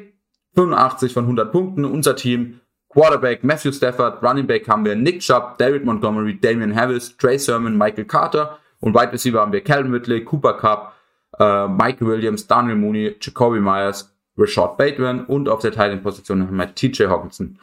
85 0.54 1.14
von 1.14 1.24
100 1.24 1.52
Punkten. 1.52 1.86
Unser 1.86 2.16
Team, 2.16 2.60
Quarterback 2.94 3.44
Matthew 3.44 3.72
Stafford, 3.72 4.22
Running 4.22 4.46
Back 4.46 4.68
haben 4.68 4.86
wir 4.86 4.96
Nick 4.96 5.22
Chubb, 5.22 5.58
David 5.58 5.84
Montgomery, 5.84 6.40
Damian 6.40 6.76
Harris, 6.76 7.18
Trey 7.18 7.40
Sermon, 7.40 7.76
Michael 7.76 8.06
Carter 8.06 8.60
und 8.80 8.94
Wide 8.94 9.12
Receiver 9.12 9.42
haben 9.42 9.52
wir 9.52 9.62
Calvin 9.62 9.94
Ridley, 9.94 10.24
Cooper 10.24 10.54
Cup, 10.54 10.94
äh, 11.40 11.68
Mike 11.68 12.06
Williams, 12.06 12.46
Daniel 12.46 12.76
Mooney, 12.76 13.16
Jacoby 13.20 13.60
Myers, 13.60 14.14
Rashad 14.38 14.78
Bateman 14.78 15.26
und 15.26 15.50
auf 15.50 15.62
der 15.62 15.72
Teilenposition 15.72 16.48
haben 16.48 16.56
wir 16.56 16.74
TJ 16.74 17.06
Hawkinson. 17.06 17.58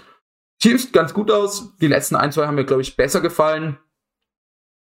Team 0.58 0.78
sieht 0.78 0.92
ganz 0.92 1.14
gut 1.14 1.30
aus. 1.30 1.76
Die 1.80 1.86
letzten 1.86 2.16
ein, 2.16 2.32
zwei 2.32 2.46
haben 2.46 2.54
mir, 2.56 2.64
glaube 2.64 2.82
ich, 2.82 2.96
besser 2.96 3.20
gefallen. 3.20 3.78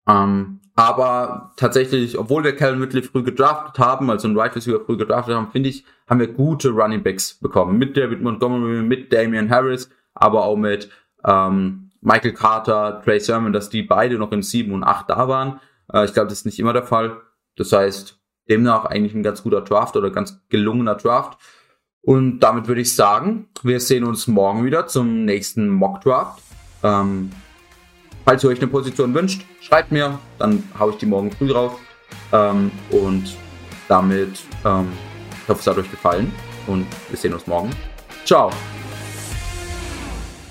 Ähm, 0.07 0.59
aber 0.75 1.53
tatsächlich, 1.57 2.17
obwohl 2.17 2.43
wir 2.43 2.55
Calvin 2.55 2.81
Ridley 2.81 3.01
früh 3.01 3.23
gedraftet 3.23 3.79
haben, 3.83 4.09
also 4.09 4.27
einen 4.27 4.37
Right 4.37 4.55
Receiver 4.55 4.79
früh 4.79 4.95
gedraftet 4.95 5.35
haben, 5.35 5.51
finde 5.51 5.69
ich, 5.69 5.83
haben 6.07 6.19
wir 6.19 6.27
gute 6.27 6.69
Running 6.69 7.03
Backs 7.03 7.33
bekommen. 7.33 7.77
Mit 7.77 7.97
David 7.97 8.21
Montgomery, 8.21 8.83
mit 8.83 9.11
Damian 9.11 9.49
Harris, 9.49 9.89
aber 10.19 10.45
auch 10.45 10.57
mit 10.57 10.89
ähm, 11.25 11.91
Michael 12.01 12.33
Carter, 12.33 13.01
Trey 13.03 13.19
Sermon, 13.19 13.53
dass 13.53 13.69
die 13.69 13.83
beide 13.83 14.17
noch 14.17 14.31
in 14.31 14.41
7 14.41 14.71
und 14.71 14.83
8 14.83 15.09
da 15.09 15.27
waren. 15.27 15.59
Äh, 15.91 16.05
ich 16.05 16.13
glaube, 16.13 16.29
das 16.29 16.39
ist 16.39 16.45
nicht 16.45 16.59
immer 16.59 16.73
der 16.73 16.83
Fall. 16.83 17.17
Das 17.55 17.71
heißt, 17.71 18.19
demnach 18.49 18.85
eigentlich 18.85 19.13
ein 19.13 19.23
ganz 19.23 19.43
guter 19.43 19.61
Draft 19.61 19.95
oder 19.95 20.09
ganz 20.09 20.39
gelungener 20.49 20.95
Draft. 20.95 21.37
Und 22.01 22.39
damit 22.39 22.67
würde 22.67 22.81
ich 22.81 22.95
sagen, 22.95 23.49
wir 23.63 23.79
sehen 23.79 24.05
uns 24.05 24.27
morgen 24.27 24.63
wieder 24.63 24.87
zum 24.87 25.25
nächsten 25.25 25.67
Mock 25.67 26.01
Draft. 26.01 26.41
Ähm, 26.83 27.31
falls 28.23 28.43
ihr 28.43 28.49
euch 28.49 28.59
eine 28.59 28.67
Position 28.67 29.13
wünscht, 29.13 29.45
schreibt 29.59 29.91
mir, 29.91 30.19
dann 30.39 30.63
haue 30.79 30.91
ich 30.91 30.97
die 30.97 31.05
morgen 31.05 31.31
früh 31.31 31.49
drauf. 31.49 31.77
Ähm, 32.31 32.71
und 32.91 33.35
damit, 33.89 34.39
ähm, 34.63 34.87
ich 35.43 35.49
hoffe, 35.49 35.59
es 35.59 35.67
hat 35.67 35.77
euch 35.77 35.91
gefallen 35.91 36.31
und 36.67 36.85
wir 37.09 37.17
sehen 37.17 37.33
uns 37.33 37.47
morgen. 37.47 37.71
Ciao. 38.25 38.51